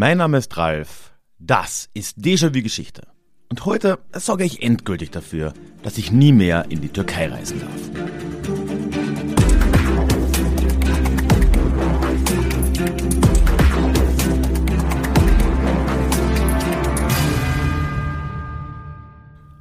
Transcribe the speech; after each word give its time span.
Mein 0.00 0.18
Name 0.18 0.38
ist 0.38 0.56
Ralf. 0.56 1.12
Das 1.40 1.90
ist 1.92 2.18
Déjà-vu 2.18 2.62
Geschichte. 2.62 3.02
Und 3.48 3.64
heute 3.64 3.98
sorge 4.12 4.44
ich 4.44 4.62
endgültig 4.62 5.10
dafür, 5.10 5.52
dass 5.82 5.98
ich 5.98 6.12
nie 6.12 6.30
mehr 6.30 6.66
in 6.68 6.80
die 6.80 6.88
Türkei 6.88 7.26
reisen 7.26 7.58
darf. 7.58 7.72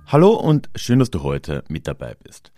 Hallo 0.06 0.36
und 0.36 0.70
schön, 0.76 1.00
dass 1.00 1.10
du 1.10 1.24
heute 1.24 1.64
mit 1.68 1.88
dabei 1.88 2.14
bist. 2.14 2.52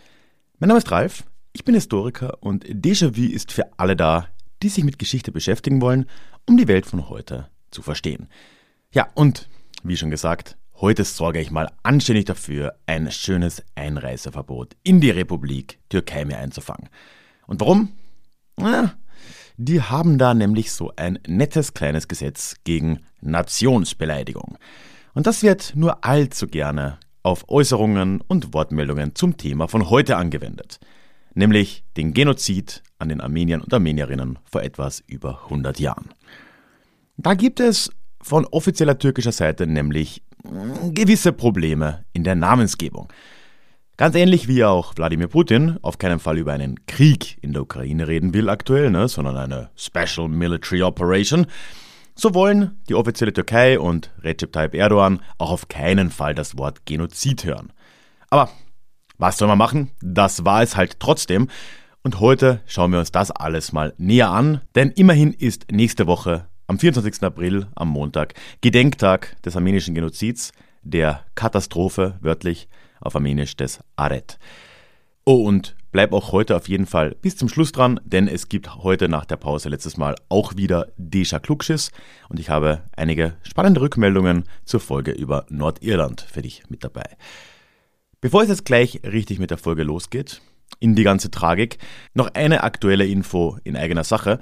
Mein 0.58 0.68
Name 0.68 0.80
ist 0.80 0.92
Ralf, 0.92 1.24
ich 1.54 1.64
bin 1.64 1.76
Historiker 1.76 2.44
und 2.44 2.66
Déjà-vu 2.66 3.34
ist 3.34 3.54
für 3.54 3.72
alle 3.78 3.96
da, 3.96 4.28
die 4.62 4.68
sich 4.68 4.84
mit 4.84 5.00
Geschichte 5.00 5.32
beschäftigen 5.32 5.80
wollen, 5.80 6.08
um 6.46 6.58
die 6.58 6.68
Welt 6.68 6.86
von 6.86 7.08
heute 7.08 7.48
zu 7.72 7.82
verstehen. 7.82 8.28
Ja, 8.92 9.08
und 9.14 9.50
wie 9.84 9.98
schon 9.98 10.10
gesagt, 10.10 10.58
heute 10.76 11.04
sorge 11.04 11.40
ich 11.40 11.52
mal 11.52 11.72
anständig 11.84 12.26
dafür, 12.26 12.76
ein 12.86 13.12
schönes 13.12 13.64
Einreiseverbot 13.76 14.76
in 14.84 15.02
die 15.02 15.12
Republik 15.12 15.80
Türkei 15.90 16.26
mir 16.26 16.38
einzufangen. 16.38 16.90
Und 17.48 17.62
warum? 17.62 17.90
Na, 18.58 18.94
die 19.58 19.82
haben 19.82 20.18
da 20.18 20.34
nämlich 20.34 20.72
so 20.72 20.94
ein 20.96 21.20
nettes 21.28 21.74
kleines 21.74 22.08
Gesetz 22.08 22.56
gegen 22.64 23.02
Nationsbeleidigung. 23.22 24.58
Und 25.14 25.28
das 25.28 25.44
wird 25.44 25.74
nur 25.76 26.06
allzu 26.06 26.48
gerne 26.48 26.98
auf 27.24 27.50
Äußerungen 27.50 28.22
und 28.22 28.54
Wortmeldungen 28.54 29.16
zum 29.16 29.36
Thema 29.36 29.68
von 29.68 29.90
heute 29.90 30.16
angewendet, 30.16 30.80
nämlich 31.34 31.84
den 31.98 32.14
Genozid 32.14 32.84
an 33.00 33.10
den 33.10 33.20
Armeniern 33.20 33.62
und 33.62 33.74
Armenierinnen 33.74 34.40
vor 34.46 34.64
etwas 34.64 35.04
über 35.08 35.44
100 35.44 35.80
Jahren. 35.80 36.10
Da 37.22 37.34
gibt 37.34 37.60
es 37.60 37.92
von 38.22 38.46
offizieller 38.46 38.98
türkischer 38.98 39.34
Seite 39.34 39.68
nämlich 39.68 40.24
gewisse 40.94 41.34
Probleme 41.34 42.06
in 42.14 42.24
der 42.24 42.36
Namensgebung. 42.36 43.12
Ganz 43.98 44.16
ähnlich 44.16 44.48
wie 44.48 44.64
auch 44.64 44.96
Wladimir 44.96 45.28
Putin 45.28 45.78
auf 45.82 45.98
keinen 45.98 46.20
Fall 46.20 46.38
über 46.38 46.54
einen 46.54 46.86
Krieg 46.86 47.38
in 47.42 47.52
der 47.52 47.64
Ukraine 47.64 48.08
reden 48.08 48.34
will 48.34 48.48
aktuell, 48.48 48.90
ne, 48.90 49.10
sondern 49.10 49.36
eine 49.36 49.70
Special 49.76 50.30
Military 50.30 50.82
Operation, 50.82 51.48
so 52.16 52.34
wollen 52.34 52.80
die 52.88 52.96
offizielle 52.96 53.34
Türkei 53.34 53.78
und 53.78 54.12
Recep 54.22 54.54
Tayyip 54.54 54.74
Erdogan 54.74 55.20
auch 55.38 55.52
auf 55.52 55.68
keinen 55.68 56.12
Fall 56.12 56.34
das 56.34 56.58
Wort 56.58 56.86
Genozid 56.86 57.44
hören. 57.44 57.74
Aber 58.30 58.50
was 59.18 59.38
soll 59.38 59.50
man 59.50 59.58
machen? 59.58 59.92
Das 60.02 60.46
war 60.46 60.64
es 60.64 60.78
halt 60.78 61.02
trotzdem. 61.02 61.50
Und 62.02 62.22
heute 62.22 62.62
schauen 62.66 62.94
wir 62.94 63.00
uns 63.00 63.12
das 63.12 63.30
alles 63.30 63.74
mal 63.74 63.94
näher 63.98 64.30
an, 64.30 64.62
denn 64.76 64.92
immerhin 64.92 65.34
ist 65.34 65.70
nächste 65.70 66.08
Woche 66.08 66.48
am 66.70 66.78
24. 66.78 67.24
April, 67.24 67.66
am 67.74 67.90
Montag, 67.90 68.36
Gedenktag 68.62 69.36
des 69.42 69.56
armenischen 69.56 69.96
Genozids, 69.96 70.52
der 70.84 71.26
Katastrophe, 71.34 72.20
wörtlich 72.22 72.70
auf 73.02 73.16
Armenisch 73.16 73.58
des 73.58 73.80
Aret. 73.96 74.38
Oh, 75.26 75.48
und 75.48 75.76
bleib 75.92 76.14
auch 76.14 76.32
heute 76.32 76.56
auf 76.56 76.70
jeden 76.70 76.86
Fall 76.86 77.16
bis 77.24 77.36
zum 77.36 77.50
Schluss 77.50 77.72
dran, 77.72 78.00
denn 78.04 78.28
es 78.28 78.50
gibt 78.50 78.76
heute 78.76 79.10
nach 79.10 79.26
der 79.26 79.38
Pause 79.38 79.70
letztes 79.70 79.98
Mal 79.98 80.14
auch 80.30 80.58
wieder 80.58 80.90
Deja 80.96 81.40
Klugschis 81.40 81.90
und 82.30 82.40
ich 82.40 82.52
habe 82.52 82.84
einige 82.96 83.34
spannende 83.42 83.82
Rückmeldungen 83.82 84.44
zur 84.64 84.80
Folge 84.80 85.12
über 85.12 85.48
Nordirland 85.50 86.22
für 86.22 86.44
dich 86.44 86.62
mit 86.70 86.84
dabei. 86.84 87.18
Bevor 88.22 88.44
es 88.44 88.50
jetzt 88.50 88.66
gleich 88.66 89.02
richtig 89.04 89.40
mit 89.40 89.50
der 89.50 89.58
Folge 89.58 89.82
losgeht, 89.82 90.40
in 90.80 90.96
die 90.96 91.04
ganze 91.04 91.32
Tragik, 91.32 91.80
noch 92.14 92.34
eine 92.36 92.64
aktuelle 92.64 93.08
Info 93.08 93.58
in 93.64 93.76
eigener 93.76 94.04
Sache. 94.04 94.40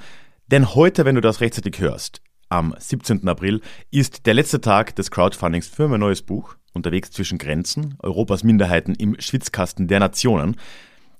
Denn 0.50 0.76
heute, 0.76 1.04
wenn 1.04 1.16
du 1.16 1.22
das 1.22 1.42
rechtzeitig 1.42 1.80
hörst, 1.80 2.22
am 2.48 2.74
17. 2.78 3.28
April, 3.28 3.60
ist 3.92 4.26
der 4.26 4.34
letzte 4.34 4.62
Tag 4.62 4.96
des 4.96 5.12
Crowdfundings 5.12 5.68
für 5.68 5.90
mein 5.90 6.00
neues 6.00 6.22
Buch, 6.22 6.56
Unterwegs 6.74 7.12
zwischen 7.12 7.38
Grenzen, 7.38 7.96
Europas 8.00 8.46
Minderheiten 8.46 8.96
im 8.96 9.20
Schwitzkasten 9.20 9.90
der 9.90 10.00
Nationen. 10.00 10.56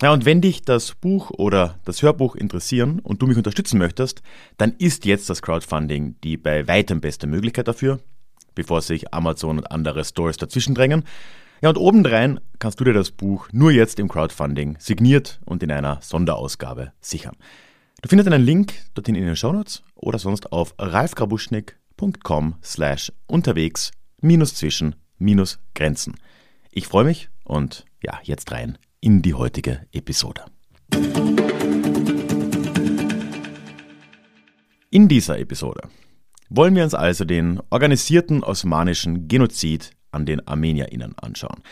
Ja, 0.02 0.14
und 0.14 0.24
wenn 0.24 0.40
dich 0.40 0.62
das 0.62 0.96
Buch 0.96 1.32
oder 1.32 1.78
das 1.84 2.02
Hörbuch 2.04 2.36
interessieren 2.36 3.00
und 3.00 3.22
du 3.22 3.28
mich 3.28 3.36
unterstützen 3.36 3.80
möchtest, 3.80 4.22
dann 4.58 4.74
ist 4.78 5.04
jetzt 5.04 5.30
das 5.30 5.42
Crowdfunding 5.42 6.16
die 6.24 6.38
bei 6.38 6.66
weitem 6.70 7.02
beste 7.02 7.28
Möglichkeit 7.28 7.68
dafür, 7.68 8.00
bevor 8.56 8.82
sich 8.82 9.14
Amazon 9.14 9.58
und 9.58 9.72
andere 9.72 10.06
Stores 10.06 10.38
dazwischen 10.38 10.74
drängen. 10.74 11.04
Ja, 11.62 11.68
und 11.68 11.78
obendrein 11.78 12.40
kannst 12.60 12.80
du 12.80 12.86
dir 12.86 12.94
das 12.94 13.12
Buch 13.12 13.50
nur 13.52 13.72
jetzt 13.72 14.00
im 14.00 14.08
Crowdfunding 14.08 14.78
signiert 14.80 15.42
und 15.44 15.64
in 15.64 15.72
einer 15.72 16.00
Sonderausgabe 16.02 16.94
sichern. 17.02 17.36
Du 18.00 18.10
findest 18.10 18.32
einen 18.32 18.46
Link 18.46 18.76
dorthin 18.94 19.16
in 19.16 19.26
den 19.26 19.36
Shownotes 19.36 19.82
oder 19.96 20.20
sonst 20.20 20.52
auf 20.52 20.76
ralfgrabuschnick.com 20.78 22.56
slash 22.64 23.12
unterwegs 23.26 23.92
minus 24.22 24.54
zwischen 24.54 24.94
minus 25.18 25.58
Grenzen. 25.74 26.16
Ich 26.70 26.86
freue 26.86 27.06
mich 27.06 27.30
und 27.44 27.86
ja, 28.04 28.20
jetzt 28.22 28.52
rein 28.52 28.78
in 29.02 29.24
die 29.24 29.34
heutige 29.34 29.88
Episode. 29.92 30.46
In 34.92 35.08
dieser 35.08 35.40
Episode 35.40 35.82
wollen 36.50 36.76
wir 36.76 36.84
uns 36.84 36.94
also 36.94 37.26
den 37.26 37.60
organisierten 37.72 38.44
osmanischen 38.44 39.28
Genozid 39.28 39.90
an 40.12 40.28
den 40.28 40.48
ArmenierInnen 40.48 41.18
anschauen. 41.18 41.64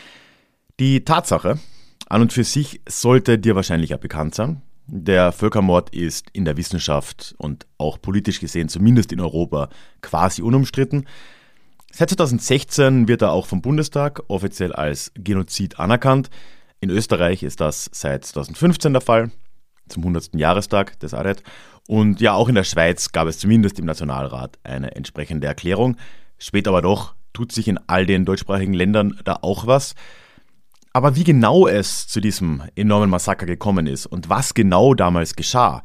Die 0.80 1.04
Tatsache 1.04 1.60
an 2.08 2.22
und 2.22 2.32
für 2.32 2.42
sich 2.42 2.80
sollte 2.88 3.38
dir 3.38 3.54
wahrscheinlich 3.54 3.90
ja 3.90 3.96
bekannt 3.96 4.34
sein. 4.34 4.62
Der 4.88 5.32
Völkermord 5.32 5.90
ist 5.90 6.28
in 6.32 6.44
der 6.44 6.56
Wissenschaft 6.56 7.34
und 7.38 7.66
auch 7.76 8.00
politisch 8.00 8.38
gesehen, 8.38 8.68
zumindest 8.68 9.12
in 9.12 9.20
Europa, 9.20 9.68
quasi 10.00 10.42
unumstritten. 10.42 11.06
Seit 11.92 12.10
2016 12.10 13.08
wird 13.08 13.22
er 13.22 13.32
auch 13.32 13.46
vom 13.46 13.62
Bundestag 13.62 14.22
offiziell 14.28 14.72
als 14.72 15.12
Genozid 15.14 15.80
anerkannt. 15.80 16.30
In 16.80 16.90
Österreich 16.90 17.42
ist 17.42 17.60
das 17.60 17.90
seit 17.92 18.24
2015 18.24 18.92
der 18.92 19.02
Fall, 19.02 19.30
zum 19.88 20.02
100. 20.02 20.34
Jahrestag 20.34 21.00
des 21.00 21.14
ARET. 21.14 21.42
Und 21.88 22.20
ja, 22.20 22.34
auch 22.34 22.48
in 22.48 22.54
der 22.54 22.64
Schweiz 22.64 23.12
gab 23.12 23.26
es 23.28 23.38
zumindest 23.38 23.78
im 23.78 23.86
Nationalrat 23.86 24.58
eine 24.62 24.94
entsprechende 24.94 25.46
Erklärung. 25.46 25.96
Später 26.38 26.70
aber 26.70 26.82
doch 26.82 27.14
tut 27.32 27.50
sich 27.50 27.66
in 27.66 27.78
all 27.86 28.06
den 28.06 28.24
deutschsprachigen 28.24 28.74
Ländern 28.74 29.18
da 29.24 29.38
auch 29.42 29.66
was. 29.66 29.94
Aber 30.96 31.14
wie 31.14 31.24
genau 31.24 31.66
es 31.66 32.08
zu 32.08 32.22
diesem 32.22 32.62
enormen 32.74 33.10
Massaker 33.10 33.44
gekommen 33.44 33.86
ist 33.86 34.06
und 34.06 34.30
was 34.30 34.54
genau 34.54 34.94
damals 34.94 35.36
geschah, 35.36 35.82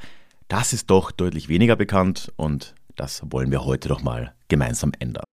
das 0.48 0.72
ist 0.72 0.90
doch 0.90 1.12
deutlich 1.12 1.50
weniger 1.50 1.76
bekannt 1.76 2.32
und 2.38 2.76
das 2.96 3.22
wollen 3.26 3.52
wir 3.52 3.66
heute 3.66 3.90
doch 3.90 4.02
mal 4.02 4.34
gemeinsam 4.48 4.94
ändern. 5.00 5.26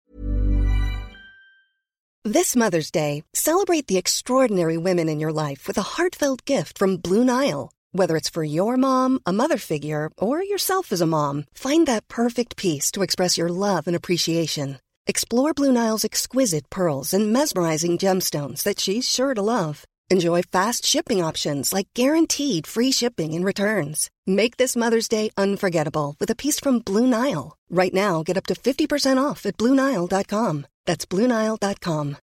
This 2.24 2.56
Mother's 2.56 2.90
Day, 2.90 3.22
celebrate 3.32 3.84
the 3.86 3.98
extraordinary 3.98 4.76
women 4.76 5.08
in 5.08 5.20
your 5.24 5.32
life 5.32 5.68
with 5.68 5.78
a 5.78 5.96
heartfelt 5.96 6.44
gift 6.44 6.76
from 6.76 7.00
Blue 7.00 7.24
Nile. 7.24 7.70
Whether 7.92 8.16
it's 8.16 8.28
for 8.28 8.42
your 8.42 8.76
mom, 8.76 9.20
a 9.26 9.32
mother 9.32 9.58
figure, 9.58 10.10
or 10.18 10.42
yourself 10.42 10.92
as 10.92 11.00
a 11.00 11.06
mom, 11.06 11.44
find 11.54 11.86
that 11.86 12.08
perfect 12.08 12.56
piece 12.56 12.90
to 12.90 13.02
express 13.02 13.38
your 13.38 13.48
love 13.48 13.86
and 13.86 13.94
appreciation. 13.94 14.80
Explore 15.10 15.54
Blue 15.54 15.72
Nile's 15.72 16.04
exquisite 16.04 16.68
pearls 16.68 17.14
and 17.14 17.32
mesmerizing 17.32 17.96
gemstones 17.96 18.62
that 18.64 18.78
she's 18.78 19.08
sure 19.08 19.32
to 19.32 19.40
love. 19.40 19.84
Enjoy 20.10 20.42
fast 20.42 20.84
shipping 20.84 21.24
options 21.24 21.72
like 21.72 21.88
guaranteed 21.94 22.66
free 22.66 22.92
shipping 22.92 23.32
and 23.32 23.42
returns. 23.42 24.10
Make 24.26 24.58
this 24.58 24.76
Mother's 24.76 25.08
Day 25.08 25.30
unforgettable 25.38 26.14
with 26.20 26.30
a 26.30 26.34
piece 26.36 26.60
from 26.60 26.80
Blue 26.80 27.06
Nile. 27.06 27.56
Right 27.70 27.94
now, 27.94 28.22
get 28.22 28.36
up 28.36 28.44
to 28.48 28.54
50% 28.54 29.16
off 29.16 29.46
at 29.46 29.56
BlueNile.com. 29.56 30.66
That's 30.84 31.06
BlueNile.com. 31.06 32.16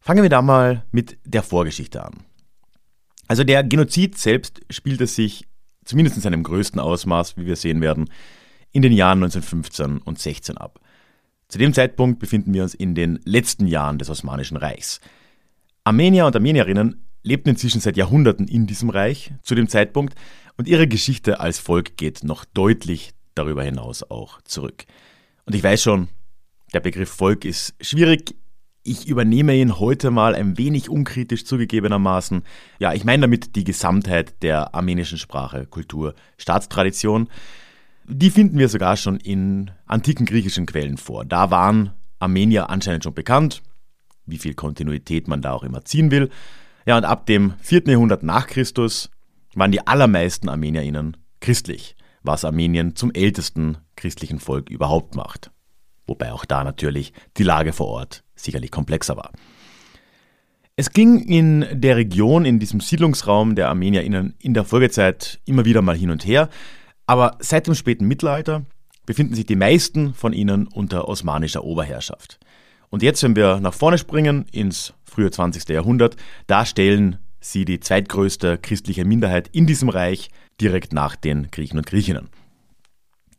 Fangen 0.00 0.22
wir 0.22 0.30
da 0.30 0.42
mal 0.42 0.84
mit 0.92 1.16
der 1.24 1.42
Vorgeschichte 1.42 2.04
an. 2.04 2.26
Also 3.28 3.44
der 3.44 3.64
Genozid 3.64 4.18
selbst 4.18 4.60
spielte 4.68 5.06
sich, 5.06 5.46
zumindest 5.86 6.16
in 6.16 6.22
seinem 6.22 6.42
größten 6.42 6.80
Ausmaß, 6.80 7.38
wie 7.38 7.46
wir 7.46 7.56
sehen 7.56 7.80
werden, 7.80 8.10
in 8.72 8.82
den 8.82 8.92
Jahren 8.92 9.22
1915 9.22 9.98
und 9.98 10.18
16 10.18 10.56
ab. 10.58 10.80
Zu 11.48 11.58
dem 11.58 11.72
Zeitpunkt 11.72 12.18
befinden 12.18 12.52
wir 12.52 12.62
uns 12.62 12.74
in 12.74 12.94
den 12.94 13.20
letzten 13.24 13.66
Jahren 13.66 13.98
des 13.98 14.10
Osmanischen 14.10 14.56
Reichs. 14.56 15.00
Armenier 15.84 16.26
und 16.26 16.36
Armenierinnen 16.36 17.06
lebten 17.22 17.50
inzwischen 17.50 17.80
seit 17.80 17.96
Jahrhunderten 17.96 18.46
in 18.46 18.66
diesem 18.66 18.90
Reich 18.90 19.32
zu 19.42 19.54
dem 19.54 19.68
Zeitpunkt 19.68 20.14
und 20.56 20.68
ihre 20.68 20.88
Geschichte 20.88 21.40
als 21.40 21.58
Volk 21.58 21.96
geht 21.96 22.24
noch 22.24 22.44
deutlich 22.44 23.12
darüber 23.34 23.62
hinaus 23.62 24.02
auch 24.02 24.42
zurück. 24.42 24.84
Und 25.46 25.54
ich 25.54 25.62
weiß 25.62 25.82
schon, 25.82 26.08
der 26.74 26.80
Begriff 26.80 27.08
Volk 27.08 27.44
ist 27.44 27.74
schwierig. 27.80 28.34
Ich 28.82 29.08
übernehme 29.08 29.54
ihn 29.54 29.78
heute 29.78 30.10
mal 30.10 30.34
ein 30.34 30.58
wenig 30.58 30.90
unkritisch 30.90 31.44
zugegebenermaßen. 31.44 32.42
Ja, 32.78 32.92
ich 32.92 33.04
meine 33.04 33.22
damit 33.22 33.56
die 33.56 33.64
Gesamtheit 33.64 34.42
der 34.42 34.74
armenischen 34.74 35.18
Sprache, 35.18 35.66
Kultur, 35.66 36.14
Staatstradition. 36.36 37.28
Die 38.10 38.30
finden 38.30 38.58
wir 38.58 38.68
sogar 38.68 38.96
schon 38.96 39.18
in 39.18 39.70
antiken 39.86 40.24
griechischen 40.24 40.64
Quellen 40.64 40.96
vor. 40.96 41.26
Da 41.26 41.50
waren 41.50 41.92
Armenier 42.18 42.70
anscheinend 42.70 43.04
schon 43.04 43.14
bekannt, 43.14 43.62
wie 44.24 44.38
viel 44.38 44.54
Kontinuität 44.54 45.28
man 45.28 45.42
da 45.42 45.52
auch 45.52 45.62
immer 45.62 45.84
ziehen 45.84 46.10
will. 46.10 46.30
Ja, 46.86 46.96
und 46.96 47.04
ab 47.04 47.26
dem 47.26 47.52
4. 47.60 47.82
Jahrhundert 47.86 48.22
nach 48.22 48.46
Christus 48.46 49.10
waren 49.54 49.72
die 49.72 49.86
allermeisten 49.86 50.48
ArmenierInnen 50.48 51.16
christlich. 51.40 51.96
was 52.22 52.44
Armenien 52.44 52.96
zum 52.96 53.12
ältesten 53.12 53.78
christlichen 53.96 54.38
Volk 54.38 54.70
überhaupt 54.70 55.14
macht. 55.14 55.50
Wobei 56.06 56.32
auch 56.32 56.44
da 56.44 56.64
natürlich 56.64 57.12
die 57.36 57.42
Lage 57.42 57.72
vor 57.72 57.86
Ort 57.86 58.24
sicherlich 58.34 58.70
komplexer 58.70 59.16
war. 59.16 59.32
Es 60.76 60.90
ging 60.90 61.20
in 61.20 61.66
der 61.72 61.96
Region, 61.96 62.44
in 62.44 62.58
diesem 62.60 62.80
Siedlungsraum 62.80 63.54
der 63.54 63.68
Armenier 63.68 64.02
in 64.02 64.54
der 64.54 64.64
Folgezeit 64.64 65.40
immer 65.44 65.64
wieder 65.64 65.82
mal 65.82 65.96
hin 65.96 66.10
und 66.10 66.24
her, 66.24 66.48
aber 67.08 67.38
seit 67.40 67.66
dem 67.66 67.74
späten 67.74 68.06
Mittelalter 68.06 68.66
befinden 69.06 69.34
sich 69.34 69.46
die 69.46 69.56
meisten 69.56 70.12
von 70.12 70.34
ihnen 70.34 70.68
unter 70.68 71.08
osmanischer 71.08 71.64
Oberherrschaft. 71.64 72.38
Und 72.90 73.02
jetzt, 73.02 73.22
wenn 73.22 73.34
wir 73.34 73.60
nach 73.60 73.72
vorne 73.72 73.96
springen 73.96 74.44
ins 74.52 74.92
frühe 75.04 75.30
20. 75.30 75.66
Jahrhundert, 75.70 76.16
da 76.46 76.66
stellen 76.66 77.18
sie 77.40 77.64
die 77.64 77.80
zweitgrößte 77.80 78.58
christliche 78.58 79.06
Minderheit 79.06 79.48
in 79.52 79.66
diesem 79.66 79.88
Reich 79.88 80.28
direkt 80.60 80.92
nach 80.92 81.16
den 81.16 81.50
Griechen 81.50 81.78
und 81.78 81.86
Griechinnen. 81.86 82.28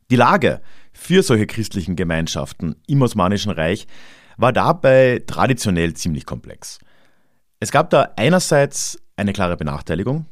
Die 0.10 0.16
Lage 0.16 0.62
für 0.92 1.21
solche 1.21 1.45
christlichen 1.45 1.95
Gemeinschaften 1.95 2.75
im 2.88 3.04
Osmanischen 3.04 3.51
Reich 3.51 3.86
war 4.38 4.51
dabei 4.51 5.21
traditionell 5.27 5.94
ziemlich 5.94 6.25
komplex. 6.25 6.80
Es 7.60 7.71
gab 7.71 7.92
da 7.92 8.13
einerseits 8.16 9.00
eine 9.16 9.33
klare 9.33 9.57
Benachteiligung. 9.57 10.25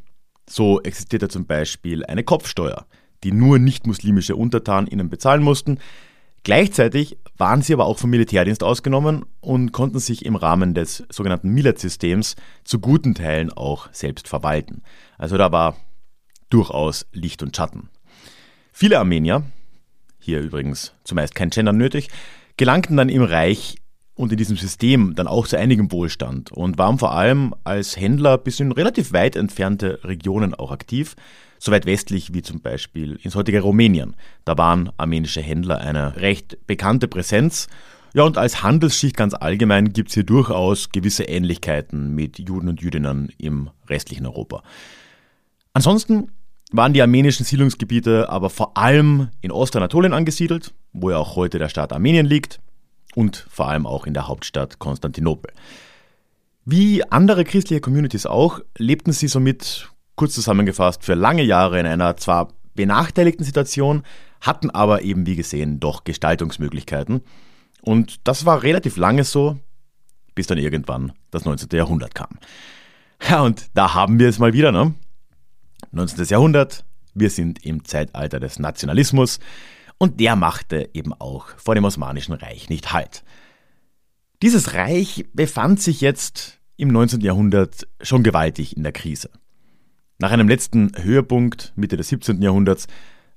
So 0.49 0.81
existierte 0.81 1.27
zum 1.27 1.45
Beispiel 1.45 2.03
eine 2.05 2.23
Kopfsteuer, 2.23 2.87
die 3.23 3.31
nur 3.31 3.59
nicht-muslimische 3.59 4.35
Untertanen 4.35 4.87
ihnen 4.87 5.09
bezahlen 5.09 5.43
mussten. 5.43 5.79
Gleichzeitig 6.43 7.17
waren 7.37 7.61
sie 7.61 7.73
aber 7.73 7.85
auch 7.85 7.97
vom 7.97 8.09
Militärdienst 8.09 8.63
ausgenommen 8.63 9.25
und 9.41 9.71
konnten 9.71 9.99
sich 9.99 10.25
im 10.25 10.35
Rahmen 10.35 10.73
des 10.73 11.03
sogenannten 11.09 11.49
Millet-Systems 11.49 12.35
zu 12.63 12.79
guten 12.79 13.15
Teilen 13.15 13.51
auch 13.51 13.89
selbst 13.91 14.27
verwalten. 14.27 14.81
Also 15.17 15.37
da 15.37 15.51
war 15.51 15.75
durchaus 16.49 17.05
Licht 17.11 17.43
und 17.43 17.55
Schatten. 17.55 17.89
Viele 18.71 18.99
Armenier, 18.99 19.43
hier 20.19 20.39
übrigens 20.39 20.93
zumeist 21.03 21.35
kein 21.35 21.49
Gender 21.49 21.73
nötig, 21.73 22.09
gelangten 22.55 22.97
dann 22.97 23.09
im 23.09 23.23
Reich 23.23 23.77
und 24.17 24.31
in 24.31 24.37
diesem 24.37 24.57
System 24.57 25.15
dann 25.15 25.27
auch 25.27 25.47
zu 25.47 25.57
einigem 25.57 25.91
Wohlstand 25.91 26.51
und 26.51 26.77
waren 26.77 26.97
vor 26.97 27.13
allem 27.13 27.53
als 27.63 27.97
Händler 27.97 28.37
bis 28.37 28.59
in 28.59 28.71
relativ 28.71 29.13
weit 29.13 29.35
entfernte 29.35 30.03
Regionen 30.03 30.53
auch 30.53 30.71
aktiv, 30.71 31.15
so 31.59 31.71
weit 31.71 31.85
westlich 31.85 32.33
wie 32.33 32.41
zum 32.41 32.61
Beispiel 32.61 33.19
ins 33.21 33.35
heutige 33.35 33.61
Rumänien. 33.61 34.15
Da 34.45 34.57
waren 34.57 34.91
armenische 34.97 35.41
Händler 35.41 35.79
eine 35.79 36.17
recht 36.17 36.57
bekannte 36.67 37.07
Präsenz. 37.07 37.67
Ja, 38.13 38.23
und 38.23 38.37
als 38.37 38.63
Handelsschicht 38.63 39.17
ganz 39.17 39.33
allgemein 39.33 39.93
gibt 39.93 40.09
es 40.09 40.15
hier 40.15 40.23
durchaus 40.23 40.89
gewisse 40.91 41.23
Ähnlichkeiten 41.23 42.15
mit 42.15 42.39
Juden 42.39 42.69
und 42.69 42.81
Jüdinnen 42.81 43.29
im 43.37 43.69
restlichen 43.87 44.25
Europa. 44.25 44.63
Ansonsten 45.73 46.31
waren 46.71 46.93
die 46.93 47.01
armenischen 47.01 47.45
Siedlungsgebiete 47.45 48.29
aber 48.29 48.49
vor 48.49 48.77
allem 48.77 49.29
in 49.41 49.51
Ostanatolien 49.51 50.13
angesiedelt, 50.13 50.73
wo 50.93 51.11
ja 51.11 51.17
auch 51.17 51.35
heute 51.35 51.59
der 51.59 51.69
Staat 51.69 51.93
Armenien 51.93 52.25
liegt, 52.25 52.59
und 53.15 53.47
vor 53.49 53.67
allem 53.67 53.87
auch 53.87 54.05
in 54.05 54.13
der 54.13 54.27
Hauptstadt 54.27 54.77
Konstantinopel. 54.77 55.51
Wie 56.65 57.03
andere 57.09 57.45
christliche 57.45 57.81
Communities 57.81 58.27
auch, 58.27 58.59
lebten 58.77 59.11
sie 59.11 59.27
somit, 59.27 59.89
kurz 60.17 60.33
zusammengefasst, 60.33 61.05
für 61.05 61.13
lange 61.13 61.43
Jahre 61.43 61.79
in 61.79 61.85
einer 61.85 62.17
zwar 62.17 62.49
benachteiligten 62.75 63.45
Situation, 63.45 64.03
hatten 64.41 64.69
aber 64.69 65.03
eben 65.03 65.25
wie 65.25 65.37
gesehen 65.37 65.79
doch 65.79 66.03
Gestaltungsmöglichkeiten. 66.03 67.21
Und 67.81 68.27
das 68.27 68.45
war 68.45 68.63
relativ 68.63 68.97
lange 68.97 69.23
so, 69.23 69.57
bis 70.35 70.47
dann 70.47 70.57
irgendwann 70.57 71.13
das 71.31 71.45
19. 71.45 71.69
Jahrhundert 71.71 72.13
kam. 72.13 72.37
Ja, 73.29 73.41
und 73.41 73.69
da 73.73 73.93
haben 73.93 74.19
wir 74.19 74.27
es 74.27 74.39
mal 74.39 74.53
wieder, 74.53 74.71
ne? 74.71 74.93
19. 75.91 76.25
Jahrhundert, 76.25 76.83
wir 77.13 77.29
sind 77.29 77.65
im 77.65 77.85
Zeitalter 77.85 78.39
des 78.39 78.59
Nationalismus 78.59 79.39
und 79.97 80.19
der 80.19 80.35
machte 80.35 80.89
eben 80.93 81.13
auch 81.13 81.47
vor 81.57 81.75
dem 81.75 81.85
Osmanischen 81.85 82.33
Reich 82.33 82.69
nicht 82.69 82.93
Halt. 82.93 83.23
Dieses 84.43 84.73
Reich 84.73 85.25
befand 85.33 85.81
sich 85.81 86.01
jetzt 86.01 86.59
im 86.75 86.89
19. 86.89 87.21
Jahrhundert 87.21 87.87
schon 88.01 88.21
gewaltig 88.21 88.77
in 88.77 88.83
der 88.83 88.91
Krise. 88.91 89.31
Nach 90.19 90.31
einem 90.31 90.47
letzten 90.47 90.91
Höhepunkt 90.95 91.73
Mitte 91.75 91.97
des 91.97 92.09
17. 92.09 92.41
Jahrhunderts 92.41 92.87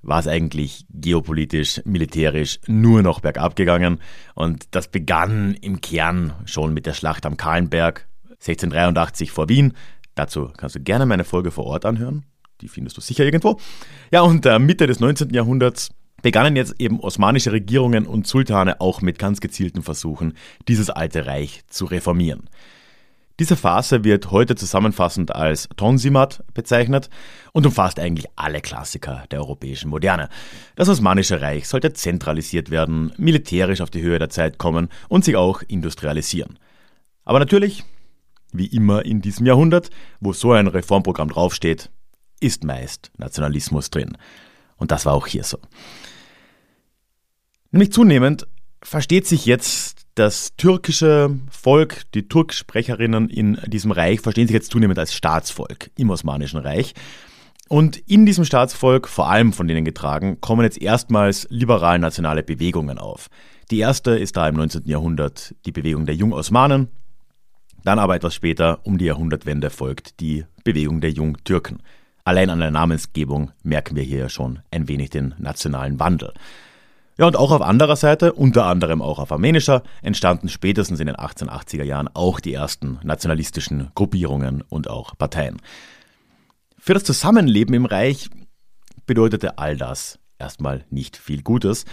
war 0.02 0.18
es 0.18 0.26
eigentlich 0.26 0.86
geopolitisch, 0.90 1.82
militärisch 1.84 2.58
nur 2.66 3.02
noch 3.02 3.20
bergab 3.20 3.54
gegangen 3.54 4.00
und 4.34 4.64
das 4.70 4.88
begann 4.88 5.54
im 5.60 5.80
Kern 5.80 6.32
schon 6.46 6.72
mit 6.72 6.86
der 6.86 6.94
Schlacht 6.94 7.26
am 7.26 7.36
Kahlenberg 7.36 8.08
1683 8.30 9.30
vor 9.30 9.48
Wien. 9.48 9.74
Dazu 10.14 10.50
kannst 10.56 10.76
du 10.76 10.80
gerne 10.80 11.04
meine 11.04 11.24
Folge 11.24 11.50
vor 11.50 11.66
Ort 11.66 11.84
anhören 11.84 12.24
die 12.60 12.68
findest 12.68 12.96
du 12.96 13.00
sicher 13.00 13.24
irgendwo. 13.24 13.58
Ja, 14.10 14.22
und 14.22 14.46
äh, 14.46 14.58
Mitte 14.58 14.86
des 14.86 15.00
19. 15.00 15.30
Jahrhunderts 15.30 15.90
begannen 16.22 16.56
jetzt 16.56 16.74
eben 16.78 17.00
osmanische 17.00 17.52
Regierungen 17.52 18.06
und 18.06 18.26
Sultane 18.26 18.80
auch 18.80 19.00
mit 19.00 19.18
ganz 19.18 19.40
gezielten 19.40 19.82
Versuchen, 19.82 20.34
dieses 20.68 20.90
alte 20.90 21.26
Reich 21.26 21.62
zu 21.68 21.86
reformieren. 21.86 22.48
Diese 23.40 23.56
Phase 23.56 24.04
wird 24.04 24.30
heute 24.32 24.54
zusammenfassend 24.54 25.34
als 25.34 25.70
Tonsimat 25.74 26.44
bezeichnet 26.52 27.08
und 27.52 27.64
umfasst 27.64 27.98
eigentlich 27.98 28.26
alle 28.36 28.60
Klassiker 28.60 29.24
der 29.30 29.40
europäischen 29.40 29.88
Moderne. 29.88 30.28
Das 30.76 30.90
Osmanische 30.90 31.40
Reich 31.40 31.66
sollte 31.66 31.94
zentralisiert 31.94 32.70
werden, 32.70 33.14
militärisch 33.16 33.80
auf 33.80 33.88
die 33.88 34.02
Höhe 34.02 34.18
der 34.18 34.28
Zeit 34.28 34.58
kommen 34.58 34.90
und 35.08 35.24
sich 35.24 35.36
auch 35.36 35.62
industrialisieren. 35.68 36.58
Aber 37.24 37.38
natürlich, 37.38 37.82
wie 38.52 38.66
immer 38.66 39.06
in 39.06 39.22
diesem 39.22 39.46
Jahrhundert, 39.46 39.88
wo 40.20 40.34
so 40.34 40.52
ein 40.52 40.66
Reformprogramm 40.66 41.30
draufsteht, 41.30 41.88
ist 42.40 42.62
meist 42.64 43.10
Nationalismus 43.16 43.88
drin. 43.88 44.18
Und 44.76 44.90
das 44.90 45.06
war 45.06 45.14
auch 45.14 45.26
hier 45.26 45.44
so. 45.44 45.56
Nämlich 47.70 47.90
zunehmend 47.90 48.46
versteht 48.82 49.26
sich 49.26 49.46
jetzt 49.46 49.99
das 50.14 50.56
türkische 50.56 51.38
Volk, 51.50 52.02
die 52.14 52.28
Turksprecherinnen 52.28 53.28
in 53.30 53.58
diesem 53.66 53.92
Reich 53.92 54.20
verstehen 54.20 54.46
sich 54.46 54.54
jetzt 54.54 54.70
zunehmend 54.70 54.98
als 54.98 55.14
Staatsvolk 55.14 55.90
im 55.96 56.10
Osmanischen 56.10 56.60
Reich. 56.60 56.94
Und 57.68 57.98
in 58.08 58.26
diesem 58.26 58.44
Staatsvolk, 58.44 59.06
vor 59.06 59.30
allem 59.30 59.52
von 59.52 59.68
denen 59.68 59.84
getragen, 59.84 60.40
kommen 60.40 60.64
jetzt 60.64 60.82
erstmals 60.82 61.46
liberal-nationale 61.50 62.42
Bewegungen 62.42 62.98
auf. 62.98 63.28
Die 63.70 63.78
erste 63.78 64.18
ist 64.18 64.36
da 64.36 64.48
im 64.48 64.56
19. 64.56 64.82
Jahrhundert 64.86 65.54
die 65.64 65.70
Bewegung 65.70 66.04
der 66.04 66.16
Jung-Osmanen. 66.16 66.88
Dann 67.84 68.00
aber 68.00 68.16
etwas 68.16 68.34
später, 68.34 68.80
um 68.84 68.98
die 68.98 69.04
Jahrhundertwende, 69.04 69.70
folgt 69.70 70.18
die 70.18 70.44
Bewegung 70.64 71.00
der 71.00 71.12
Jung-Türken. 71.12 71.78
Allein 72.24 72.50
an 72.50 72.58
der 72.58 72.72
Namensgebung 72.72 73.52
merken 73.62 73.94
wir 73.94 74.02
hier 74.02 74.28
schon 74.28 74.58
ein 74.72 74.88
wenig 74.88 75.10
den 75.10 75.34
nationalen 75.38 76.00
Wandel. 76.00 76.32
Ja, 77.20 77.26
und 77.26 77.36
auch 77.36 77.50
auf 77.50 77.60
anderer 77.60 77.96
Seite, 77.96 78.32
unter 78.32 78.64
anderem 78.64 79.02
auch 79.02 79.18
auf 79.18 79.30
armenischer, 79.30 79.82
entstanden 80.00 80.48
spätestens 80.48 81.00
in 81.00 81.06
den 81.06 81.16
1880er 81.16 81.82
Jahren 81.82 82.08
auch 82.14 82.40
die 82.40 82.54
ersten 82.54 82.98
nationalistischen 83.02 83.90
Gruppierungen 83.94 84.62
und 84.62 84.88
auch 84.88 85.18
Parteien. 85.18 85.60
Für 86.78 86.94
das 86.94 87.04
Zusammenleben 87.04 87.74
im 87.74 87.84
Reich 87.84 88.30
bedeutete 89.04 89.58
all 89.58 89.76
das 89.76 90.18
erstmal 90.38 90.86
nicht 90.88 91.18
viel 91.18 91.42
Gutes. 91.42 91.84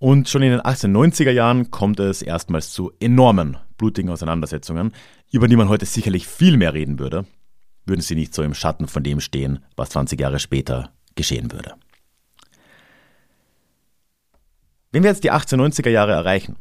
Und 0.00 0.28
schon 0.28 0.42
in 0.42 0.50
den 0.50 0.60
1890er 0.62 1.30
Jahren 1.30 1.70
kommt 1.70 2.00
es 2.00 2.20
erstmals 2.20 2.72
zu 2.72 2.90
enormen 2.98 3.56
blutigen 3.78 4.10
Auseinandersetzungen, 4.10 4.90
über 5.30 5.46
die 5.46 5.54
man 5.54 5.68
heute 5.68 5.86
sicherlich 5.86 6.26
viel 6.26 6.56
mehr 6.56 6.74
reden 6.74 6.98
würde, 6.98 7.26
würden 7.86 8.00
sie 8.00 8.16
nicht 8.16 8.34
so 8.34 8.42
im 8.42 8.54
Schatten 8.54 8.88
von 8.88 9.04
dem 9.04 9.20
stehen, 9.20 9.60
was 9.76 9.90
20 9.90 10.18
Jahre 10.18 10.40
später 10.40 10.90
geschehen 11.14 11.52
würde. 11.52 11.76
Wenn 14.94 15.02
wir 15.02 15.10
jetzt 15.10 15.24
die 15.24 15.32
1890er 15.32 15.90
Jahre 15.90 16.12
erreichen, 16.12 16.54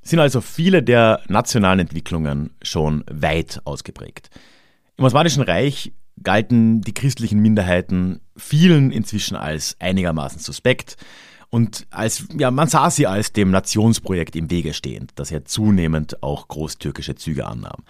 sind 0.00 0.20
also 0.20 0.40
viele 0.40 0.84
der 0.84 1.20
nationalen 1.26 1.80
Entwicklungen 1.80 2.50
schon 2.62 3.02
weit 3.10 3.60
ausgeprägt. 3.64 4.30
Im 4.96 5.04
Osmanischen 5.04 5.42
Reich 5.42 5.90
galten 6.22 6.80
die 6.82 6.94
christlichen 6.94 7.40
Minderheiten 7.40 8.20
vielen 8.36 8.92
inzwischen 8.92 9.34
als 9.34 9.74
einigermaßen 9.80 10.38
suspekt 10.38 10.96
und 11.50 11.88
als, 11.90 12.28
ja, 12.38 12.52
man 12.52 12.68
sah 12.68 12.88
sie 12.88 13.08
als 13.08 13.32
dem 13.32 13.50
Nationsprojekt 13.50 14.36
im 14.36 14.48
Wege 14.48 14.72
stehend, 14.72 15.10
das 15.16 15.30
ja 15.30 15.44
zunehmend 15.44 16.22
auch 16.22 16.46
großtürkische 16.46 17.16
Züge 17.16 17.46
annahm. 17.46 17.82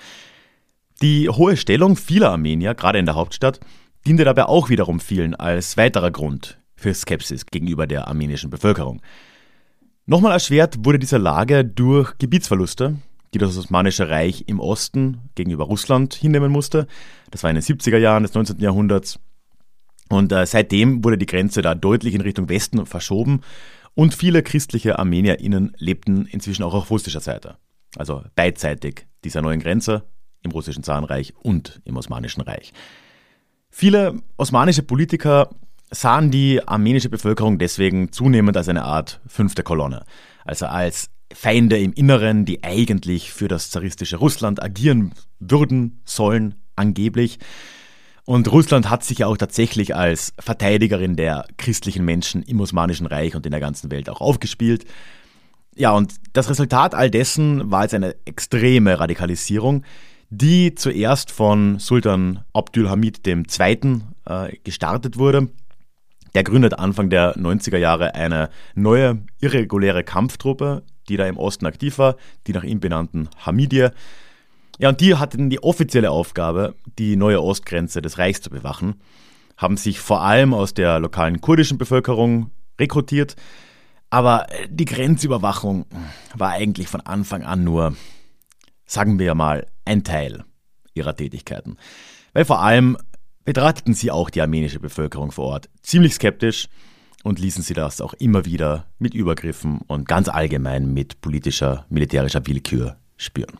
Die 1.02 1.28
hohe 1.28 1.58
Stellung 1.58 1.96
vieler 1.96 2.30
Armenier, 2.30 2.74
gerade 2.74 2.98
in 2.98 3.04
der 3.04 3.14
Hauptstadt, 3.14 3.60
diente 4.06 4.24
dabei 4.24 4.46
auch 4.46 4.70
wiederum 4.70 5.00
vielen 5.00 5.34
als 5.34 5.76
weiterer 5.76 6.12
Grund 6.12 6.58
für 6.76 6.94
Skepsis 6.94 7.44
gegenüber 7.44 7.86
der 7.86 8.08
armenischen 8.08 8.48
Bevölkerung. 8.48 9.02
Nochmal 10.08 10.32
erschwert 10.32 10.84
wurde 10.84 11.00
diese 11.00 11.18
Lage 11.18 11.64
durch 11.64 12.16
Gebietsverluste, 12.18 12.94
die 13.34 13.38
das 13.38 13.58
Osmanische 13.58 14.08
Reich 14.08 14.44
im 14.46 14.60
Osten 14.60 15.18
gegenüber 15.34 15.64
Russland 15.64 16.14
hinnehmen 16.14 16.52
musste. 16.52 16.86
Das 17.32 17.42
war 17.42 17.50
in 17.50 17.56
den 17.56 17.64
70er 17.64 17.98
Jahren 17.98 18.22
des 18.22 18.32
19. 18.32 18.60
Jahrhunderts. 18.60 19.18
Und 20.08 20.30
äh, 20.30 20.46
seitdem 20.46 21.02
wurde 21.02 21.18
die 21.18 21.26
Grenze 21.26 21.60
da 21.60 21.74
deutlich 21.74 22.14
in 22.14 22.20
Richtung 22.20 22.48
Westen 22.48 22.86
verschoben 22.86 23.40
und 23.94 24.14
viele 24.14 24.44
christliche 24.44 24.96
ArmenierInnen 25.00 25.72
lebten 25.76 26.26
inzwischen 26.26 26.62
auch 26.62 26.74
auf 26.74 26.88
russischer 26.92 27.18
Seite. 27.18 27.56
Also 27.96 28.22
beidseitig 28.36 29.08
dieser 29.24 29.42
neuen 29.42 29.58
Grenze 29.58 30.04
im 30.44 30.52
russischen 30.52 30.84
Zarenreich 30.84 31.34
und 31.42 31.80
im 31.84 31.96
Osmanischen 31.96 32.42
Reich. 32.42 32.72
Viele 33.70 34.22
osmanische 34.36 34.84
Politiker 34.84 35.50
sahen 35.90 36.30
die 36.30 36.66
armenische 36.66 37.08
Bevölkerung 37.08 37.58
deswegen 37.58 38.12
zunehmend 38.12 38.56
als 38.56 38.68
eine 38.68 38.84
Art 38.84 39.20
fünfte 39.26 39.62
Kolonne, 39.62 40.04
also 40.44 40.66
als 40.66 41.08
Feinde 41.32 41.78
im 41.78 41.92
Inneren, 41.92 42.44
die 42.44 42.62
eigentlich 42.62 43.32
für 43.32 43.48
das 43.48 43.70
zaristische 43.70 44.16
Russland 44.16 44.62
agieren 44.62 45.12
würden, 45.40 46.00
sollen, 46.04 46.54
angeblich. 46.76 47.38
Und 48.24 48.50
Russland 48.50 48.90
hat 48.90 49.04
sich 49.04 49.18
ja 49.18 49.28
auch 49.28 49.36
tatsächlich 49.36 49.94
als 49.94 50.32
Verteidigerin 50.38 51.16
der 51.16 51.46
christlichen 51.58 52.04
Menschen 52.04 52.42
im 52.42 52.60
Osmanischen 52.60 53.06
Reich 53.06 53.36
und 53.36 53.46
in 53.46 53.52
der 53.52 53.60
ganzen 53.60 53.90
Welt 53.90 54.08
auch 54.08 54.20
aufgespielt. 54.20 54.84
Ja, 55.76 55.92
und 55.92 56.14
das 56.32 56.48
Resultat 56.48 56.94
all 56.94 57.10
dessen 57.10 57.70
war 57.70 57.82
jetzt 57.82 57.94
eine 57.94 58.16
extreme 58.24 58.98
Radikalisierung, 58.98 59.84
die 60.30 60.74
zuerst 60.74 61.30
von 61.30 61.78
Sultan 61.78 62.44
Abdülhamid 62.52 63.26
II. 63.26 64.00
Äh, 64.24 64.56
gestartet 64.64 65.18
wurde. 65.18 65.48
Der 66.36 66.44
gründet 66.44 66.78
Anfang 66.78 67.08
der 67.08 67.34
90er 67.38 67.78
Jahre 67.78 68.14
eine 68.14 68.50
neue 68.74 69.22
irreguläre 69.40 70.04
Kampftruppe, 70.04 70.82
die 71.08 71.16
da 71.16 71.26
im 71.26 71.38
Osten 71.38 71.64
aktiv 71.64 71.96
war, 71.96 72.16
die 72.46 72.52
nach 72.52 72.62
ihm 72.62 72.78
benannten 72.78 73.30
Hamidier. 73.46 73.94
Ja, 74.78 74.90
und 74.90 75.00
die 75.00 75.14
hatten 75.14 75.48
die 75.48 75.62
offizielle 75.62 76.10
Aufgabe, 76.10 76.74
die 76.98 77.16
neue 77.16 77.42
Ostgrenze 77.42 78.02
des 78.02 78.18
Reichs 78.18 78.42
zu 78.42 78.50
bewachen, 78.50 79.00
haben 79.56 79.78
sich 79.78 79.98
vor 79.98 80.20
allem 80.20 80.52
aus 80.52 80.74
der 80.74 81.00
lokalen 81.00 81.40
kurdischen 81.40 81.78
Bevölkerung 81.78 82.50
rekrutiert, 82.78 83.34
aber 84.10 84.46
die 84.68 84.84
Grenzüberwachung 84.84 85.86
war 86.34 86.50
eigentlich 86.50 86.88
von 86.88 87.00
Anfang 87.00 87.44
an 87.44 87.64
nur, 87.64 87.96
sagen 88.84 89.18
wir 89.18 89.34
mal, 89.34 89.66
ein 89.86 90.04
Teil 90.04 90.44
ihrer 90.92 91.16
Tätigkeiten. 91.16 91.78
Weil 92.34 92.44
vor 92.44 92.60
allem 92.60 92.98
betrachteten 93.46 93.94
sie 93.94 94.10
auch 94.10 94.28
die 94.28 94.42
armenische 94.42 94.80
Bevölkerung 94.80 95.32
vor 95.32 95.46
Ort 95.46 95.70
ziemlich 95.80 96.14
skeptisch 96.14 96.68
und 97.24 97.38
ließen 97.38 97.62
sie 97.62 97.74
das 97.74 98.02
auch 98.02 98.12
immer 98.14 98.44
wieder 98.44 98.86
mit 98.98 99.14
Übergriffen 99.14 99.80
und 99.86 100.06
ganz 100.06 100.28
allgemein 100.28 100.92
mit 100.92 101.22
politischer, 101.22 101.86
militärischer 101.88 102.46
Willkür 102.46 102.96
spüren. 103.16 103.58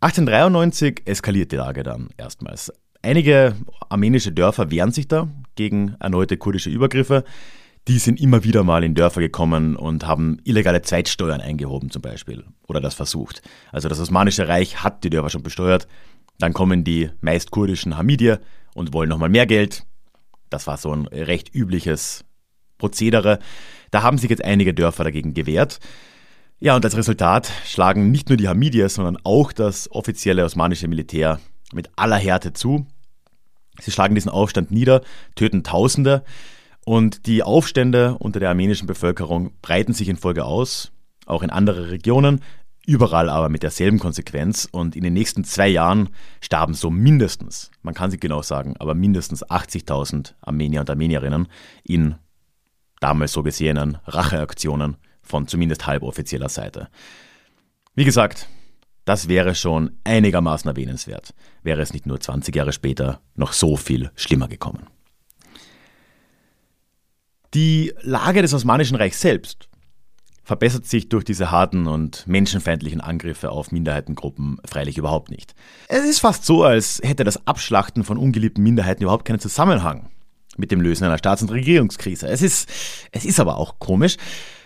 1893 0.00 1.02
eskaliert 1.06 1.52
die 1.52 1.56
Lage 1.56 1.82
dann 1.82 2.08
erstmals. 2.16 2.72
Einige 3.00 3.54
armenische 3.88 4.32
Dörfer 4.32 4.70
wehren 4.70 4.92
sich 4.92 5.08
da 5.08 5.28
gegen 5.54 5.96
erneute 6.00 6.36
kurdische 6.36 6.70
Übergriffe. 6.70 7.24
Die 7.88 7.98
sind 7.98 8.18
immer 8.18 8.44
wieder 8.44 8.64
mal 8.64 8.82
in 8.82 8.94
Dörfer 8.94 9.20
gekommen 9.20 9.76
und 9.76 10.06
haben 10.06 10.38
illegale 10.44 10.80
Zweitsteuern 10.80 11.42
eingehoben 11.42 11.90
zum 11.90 12.00
Beispiel 12.00 12.44
oder 12.66 12.80
das 12.80 12.94
versucht. 12.94 13.42
Also 13.72 13.88
das 13.88 14.00
Osmanische 14.00 14.48
Reich 14.48 14.82
hat 14.82 15.04
die 15.04 15.10
Dörfer 15.10 15.28
schon 15.28 15.42
besteuert. 15.42 15.86
Dann 16.38 16.52
kommen 16.52 16.84
die 16.84 17.10
meist 17.20 17.50
kurdischen 17.50 17.96
Hamidier 17.96 18.40
und 18.74 18.92
wollen 18.92 19.08
nochmal 19.08 19.28
mehr 19.28 19.46
Geld. 19.46 19.84
Das 20.50 20.66
war 20.66 20.76
so 20.76 20.92
ein 20.92 21.06
recht 21.06 21.54
übliches 21.54 22.24
Prozedere. 22.78 23.38
Da 23.90 24.02
haben 24.02 24.18
sich 24.18 24.30
jetzt 24.30 24.44
einige 24.44 24.74
Dörfer 24.74 25.04
dagegen 25.04 25.34
gewehrt. 25.34 25.78
Ja, 26.60 26.76
und 26.76 26.84
als 26.84 26.96
Resultat 26.96 27.50
schlagen 27.64 28.10
nicht 28.10 28.28
nur 28.28 28.36
die 28.36 28.48
Hamidier, 28.48 28.88
sondern 28.88 29.18
auch 29.22 29.52
das 29.52 29.90
offizielle 29.90 30.44
osmanische 30.44 30.88
Militär 30.88 31.40
mit 31.72 31.90
aller 31.96 32.16
Härte 32.16 32.52
zu. 32.52 32.86
Sie 33.80 33.90
schlagen 33.90 34.14
diesen 34.14 34.30
Aufstand 34.30 34.70
nieder, 34.70 35.02
töten 35.34 35.64
Tausende 35.64 36.24
und 36.84 37.26
die 37.26 37.42
Aufstände 37.42 38.16
unter 38.18 38.40
der 38.40 38.50
armenischen 38.50 38.86
Bevölkerung 38.86 39.52
breiten 39.62 39.92
sich 39.92 40.08
in 40.08 40.16
Folge 40.16 40.44
aus, 40.44 40.92
auch 41.26 41.42
in 41.42 41.50
andere 41.50 41.90
Regionen, 41.90 42.40
überall 42.86 43.28
aber 43.28 43.48
mit 43.48 43.62
derselben 43.62 43.98
Konsequenz 43.98 44.68
und 44.70 44.96
in 44.96 45.02
den 45.02 45.12
nächsten 45.12 45.44
zwei 45.44 45.68
Jahren 45.68 46.10
starben 46.40 46.74
so 46.74 46.90
mindestens, 46.90 47.70
man 47.82 47.94
kann 47.94 48.10
sich 48.10 48.20
genau 48.20 48.42
sagen, 48.42 48.74
aber 48.78 48.94
mindestens 48.94 49.44
80.000 49.44 50.34
Armenier 50.40 50.80
und 50.80 50.90
Armenierinnen 50.90 51.48
in 51.82 52.16
damals 53.00 53.32
so 53.32 53.42
gesehenen 53.42 53.98
Racheaktionen 54.06 54.96
von 55.22 55.46
zumindest 55.48 55.86
halboffizieller 55.86 56.48
Seite. 56.48 56.88
Wie 57.94 58.04
gesagt, 58.04 58.48
das 59.04 59.28
wäre 59.28 59.54
schon 59.54 59.98
einigermaßen 60.04 60.68
erwähnenswert, 60.68 61.34
wäre 61.62 61.82
es 61.82 61.92
nicht 61.92 62.06
nur 62.06 62.20
20 62.20 62.54
Jahre 62.54 62.72
später 62.72 63.20
noch 63.34 63.52
so 63.52 63.76
viel 63.76 64.10
schlimmer 64.14 64.48
gekommen. 64.48 64.86
Die 67.52 67.92
Lage 68.00 68.42
des 68.42 68.52
Osmanischen 68.52 68.96
Reichs 68.96 69.20
selbst 69.20 69.68
verbessert 70.44 70.86
sich 70.86 71.08
durch 71.08 71.24
diese 71.24 71.50
harten 71.50 71.86
und 71.86 72.26
menschenfeindlichen 72.26 73.00
Angriffe 73.00 73.50
auf 73.50 73.72
Minderheitengruppen 73.72 74.58
freilich 74.64 74.98
überhaupt 74.98 75.30
nicht. 75.30 75.54
Es 75.88 76.04
ist 76.04 76.20
fast 76.20 76.44
so, 76.44 76.64
als 76.64 77.00
hätte 77.02 77.24
das 77.24 77.46
Abschlachten 77.46 78.04
von 78.04 78.18
ungeliebten 78.18 78.62
Minderheiten 78.62 79.02
überhaupt 79.02 79.24
keinen 79.24 79.40
Zusammenhang 79.40 80.10
mit 80.56 80.70
dem 80.70 80.80
Lösen 80.80 81.04
einer 81.04 81.18
Staats- 81.18 81.42
und 81.42 81.50
Regierungskrise. 81.50 82.28
Es 82.28 82.42
ist, 82.42 82.68
es 83.10 83.24
ist 83.24 83.40
aber 83.40 83.56
auch 83.56 83.78
komisch, 83.78 84.16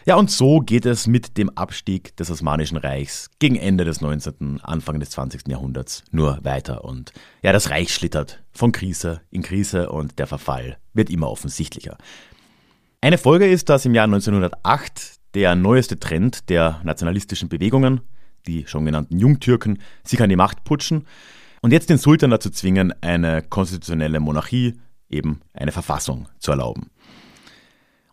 ja, 0.08 0.16
und 0.16 0.30
so 0.30 0.60
geht 0.60 0.86
es 0.86 1.06
mit 1.06 1.36
dem 1.36 1.50
Abstieg 1.50 2.16
des 2.16 2.30
Osmanischen 2.30 2.78
Reichs 2.78 3.28
gegen 3.40 3.56
Ende 3.56 3.84
des 3.84 4.00
19., 4.00 4.58
Anfang 4.62 5.00
des 5.00 5.10
20. 5.10 5.48
Jahrhunderts 5.48 6.02
nur 6.10 6.38
weiter. 6.42 6.82
Und 6.84 7.12
ja, 7.42 7.52
das 7.52 7.68
Reich 7.68 7.92
schlittert 7.92 8.42
von 8.50 8.72
Krise 8.72 9.20
in 9.30 9.42
Krise 9.42 9.90
und 9.90 10.18
der 10.18 10.26
Verfall 10.26 10.78
wird 10.94 11.10
immer 11.10 11.28
offensichtlicher. 11.28 11.98
Eine 13.02 13.18
Folge 13.18 13.46
ist, 13.50 13.68
dass 13.68 13.84
im 13.84 13.94
Jahr 13.94 14.04
1908 14.04 15.17
der 15.38 15.54
neueste 15.54 16.00
Trend 16.00 16.48
der 16.48 16.80
nationalistischen 16.82 17.48
Bewegungen, 17.48 18.00
die 18.48 18.66
schon 18.66 18.84
genannten 18.84 19.20
Jungtürken, 19.20 19.78
sich 20.02 20.20
an 20.20 20.28
die 20.28 20.34
Macht 20.34 20.64
putschen 20.64 21.06
und 21.62 21.70
jetzt 21.70 21.90
den 21.90 21.98
Sultan 21.98 22.30
dazu 22.30 22.50
zwingen, 22.50 22.92
eine 23.02 23.42
konstitutionelle 23.42 24.18
Monarchie, 24.18 24.74
eben 25.08 25.40
eine 25.54 25.70
Verfassung 25.70 26.26
zu 26.40 26.50
erlauben. 26.50 26.90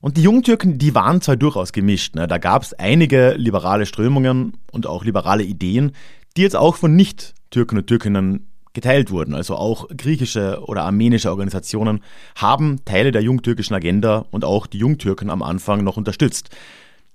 Und 0.01 0.17
die 0.17 0.21
Jungtürken, 0.21 0.77
die 0.77 0.93
waren 0.93 1.19
zwar 1.19 1.35
durchaus 1.35 1.71
gemischt. 1.71 2.13
Ne? 2.13 2.27
Da 2.27 2.37
gab 2.37 2.61
es 2.61 2.73
einige 2.73 3.33
liberale 3.33 3.87
Strömungen 3.87 4.57
und 4.71 4.85
auch 4.85 5.03
liberale 5.03 5.41
Ideen, 5.41 5.93
die 6.37 6.43
jetzt 6.43 6.55
auch 6.55 6.75
von 6.75 6.95
Nicht-Türken 6.95 7.79
und 7.79 7.87
Türkinnen 7.87 8.51
geteilt 8.75 9.09
wurden. 9.09 9.33
Also 9.33 9.55
auch 9.55 9.87
griechische 9.87 10.61
oder 10.63 10.83
armenische 10.83 11.31
Organisationen 11.31 12.01
haben 12.35 12.85
Teile 12.85 13.11
der 13.11 13.23
jungtürkischen 13.23 13.75
Agenda 13.75 14.27
und 14.29 14.45
auch 14.45 14.67
die 14.67 14.77
Jungtürken 14.77 15.31
am 15.31 15.41
Anfang 15.41 15.83
noch 15.83 15.97
unterstützt. 15.97 16.51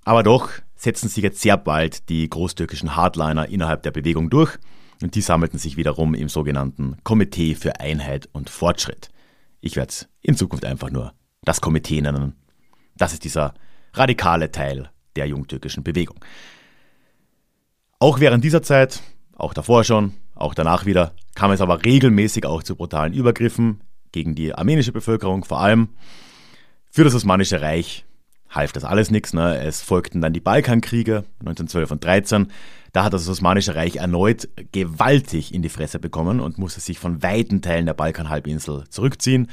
Aber 0.04 0.23
doch 0.23 0.50
setzten 0.76 1.09
sich 1.09 1.23
jetzt 1.23 1.40
sehr 1.40 1.57
bald 1.57 2.09
die 2.09 2.28
großtürkischen 2.28 2.97
Hardliner 2.97 3.49
innerhalb 3.49 3.83
der 3.83 3.90
Bewegung 3.90 4.30
durch 4.30 4.59
und 5.02 5.14
die 5.14 5.21
sammelten 5.21 5.59
sich 5.59 5.76
wiederum 5.76 6.14
im 6.14 6.28
sogenannten 6.28 6.97
Komitee 7.04 7.54
für 7.54 7.80
Einheit 7.80 8.28
und 8.33 8.50
Fortschritt. 8.50 9.11
Ich 9.61 9.76
werde 9.76 9.90
es 9.90 10.09
in 10.23 10.37
Zukunft 10.37 10.64
einfach 10.64 10.90
nur 10.90 11.12
das 11.42 11.61
Komitee 11.61 12.00
nennen, 12.00 12.35
das 12.97 13.12
ist 13.12 13.25
dieser 13.25 13.54
radikale 13.95 14.52
Teil 14.52 14.90
der 15.16 15.26
jungtürkischen 15.26 15.83
Bewegung. 15.83 16.19
Auch 17.99 18.21
während 18.21 18.45
dieser 18.45 18.62
Zeit, 18.62 19.02
auch 19.37 19.54
davor 19.54 19.85
schon, 19.85 20.14
auch 20.35 20.54
danach 20.54 20.87
wieder, 20.87 21.14
kam 21.35 21.50
es 21.50 21.61
aber 21.61 21.85
regelmäßig 21.85 22.47
auch 22.47 22.62
zu 22.62 22.76
brutalen 22.76 23.12
Übergriffen 23.12 23.83
gegen 24.12 24.35
die 24.35 24.54
armenische 24.54 24.92
Bevölkerung 24.92 25.45
vor 25.45 25.61
allem. 25.61 25.90
Für 26.90 27.04
das 27.04 27.14
Osmanische 27.14 27.61
Reich 27.61 28.04
half 28.50 28.73
das 28.73 28.85
alles 28.85 29.11
nichts. 29.11 29.33
Ne? 29.33 29.59
Es 29.59 29.80
folgten 29.80 30.21
dann 30.21 30.33
die 30.33 30.40
Balkankriege 30.40 31.25
1912 31.40 31.90
und 31.90 32.04
13. 32.04 32.49
Da 32.92 33.04
hat 33.04 33.12
das 33.12 33.28
Osmanische 33.28 33.76
Reich 33.76 33.97
erneut 33.97 34.49
gewaltig 34.73 35.54
in 35.54 35.62
die 35.62 35.69
Fresse 35.69 35.99
bekommen 35.99 36.40
und 36.40 36.59
musste 36.59 36.80
sich 36.80 36.99
von 36.99 37.23
weiten 37.23 37.62
Teilen 37.62 37.87
der 37.87 37.95
Balkanhalbinsel 37.95 38.85
zurückziehen. 38.88 39.49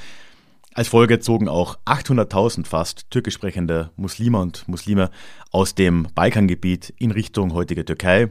Als 0.73 0.89
Folge 0.89 1.19
zogen 1.19 1.47
auch 1.47 1.77
800.000 1.85 2.67
fast 2.67 3.09
türkisch 3.09 3.33
sprechende 3.33 3.91
Muslime 3.95 4.39
und 4.39 4.67
Muslime 4.67 5.09
aus 5.51 5.73
dem 5.73 6.07
Balkangebiet 6.13 6.93
in 6.99 7.11
Richtung 7.11 7.53
heutige 7.53 7.85
Türkei. 7.85 8.29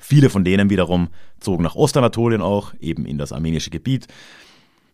Viele 0.00 0.30
von 0.30 0.44
denen 0.44 0.68
wiederum 0.68 1.08
zogen 1.40 1.62
nach 1.62 1.76
Ostanatolien 1.76 2.42
auch, 2.42 2.74
eben 2.80 3.06
in 3.06 3.18
das 3.18 3.32
armenische 3.32 3.70
Gebiet. 3.70 4.08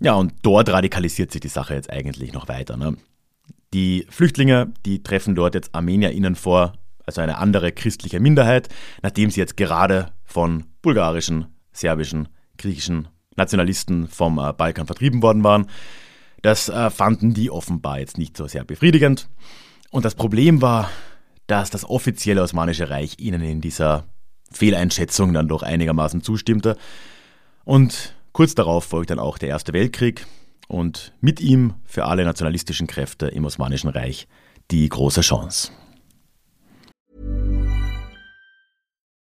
Ja, 0.01 0.15
und 0.15 0.35
dort 0.43 0.69
radikalisiert 0.69 1.31
sich 1.33 1.41
die 1.41 1.49
Sache 1.49 1.75
jetzt 1.75 1.91
eigentlich 1.91 2.33
noch 2.33 2.49
weiter. 2.49 2.77
Ne? 2.77 2.97
Die 3.73 4.07
Flüchtlinge, 4.11 4.73
die 4.85 5.03
treffen 5.03 5.35
dort 5.35 5.55
jetzt 5.55 5.75
ArmenierInnen 5.75 6.35
vor, 6.35 6.73
also 7.07 7.21
eine 7.21 7.39
andere 7.39 7.73
christliche 7.73 8.21
Minderheit, 8.21 8.69
nachdem 9.03 9.31
sie 9.31 9.41
jetzt 9.41 9.57
gerade 9.57 10.12
von 10.25 10.65
bulgarischen, 10.83 11.47
serbischen, 11.73 12.29
griechischen 12.59 13.09
Nationalisten 13.37 14.09
vom 14.09 14.39
äh, 14.39 14.53
Balkan 14.53 14.87
vertrieben 14.87 15.23
worden 15.23 15.45
waren. 15.45 15.67
Das 16.43 16.69
äh, 16.69 16.91
fanden 16.91 17.33
die 17.33 17.50
offenbar 17.50 18.00
jetzt 18.00 18.19
nicht 18.19 18.37
so 18.37 18.47
sehr 18.47 18.65
befriedigend. 18.65 19.29
Und 19.91 20.05
das 20.05 20.15
Problem 20.15 20.62
war, 20.62 20.91
dass 21.47 21.71
das 21.71 21.89
offizielle 21.89 22.43
Osmanische 22.43 22.91
Reich 22.91 23.17
ihnen 23.19 23.43
in 23.43 23.61
dieser 23.61 24.05
Fehleinschätzung 24.53 25.33
dann 25.33 25.49
doch 25.49 25.62
einigermaßen 25.62 26.23
zustimmte. 26.23 26.77
Und 27.65 28.15
kurz 28.33 28.55
darauf 28.55 28.85
folgt 28.85 29.11
dann 29.11 29.19
auch 29.19 29.39
der 29.39 29.49
Erste 29.49 29.73
Weltkrieg 29.73 30.27
und 30.71 31.12
mit 31.21 31.41
ihm 31.41 31.75
für 31.85 32.07
alle 32.07 32.25
nationalistischen 32.25 32.87
Kräfte 32.87 33.29
im 33.29 33.45
Osmanischen 33.45 33.91
Reich 33.91 34.27
die 34.71 34.89
große 34.89 35.21
Chance. 35.21 35.73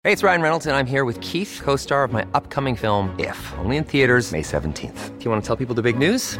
Hey, 0.03 0.13
it's 0.13 0.23
Ryan 0.23 0.41
Reynolds 0.41 0.67
and 0.67 0.75
I'm 0.75 0.85
here 0.85 1.05
with 1.05 1.19
Keith, 1.19 1.59
co-star 1.63 2.03
of 2.03 2.13
my 2.13 2.25
upcoming 2.33 2.77
film 2.77 3.13
If, 3.19 3.37
only 3.57 3.77
in 3.77 3.83
theaters 3.83 4.31
May 4.31 4.41
17th. 4.41 5.17
Do 5.17 5.25
you 5.25 5.31
want 5.31 5.43
to 5.43 5.47
tell 5.47 5.57
people 5.57 5.75
the 5.75 5.81
big 5.81 5.97
news? 5.97 6.39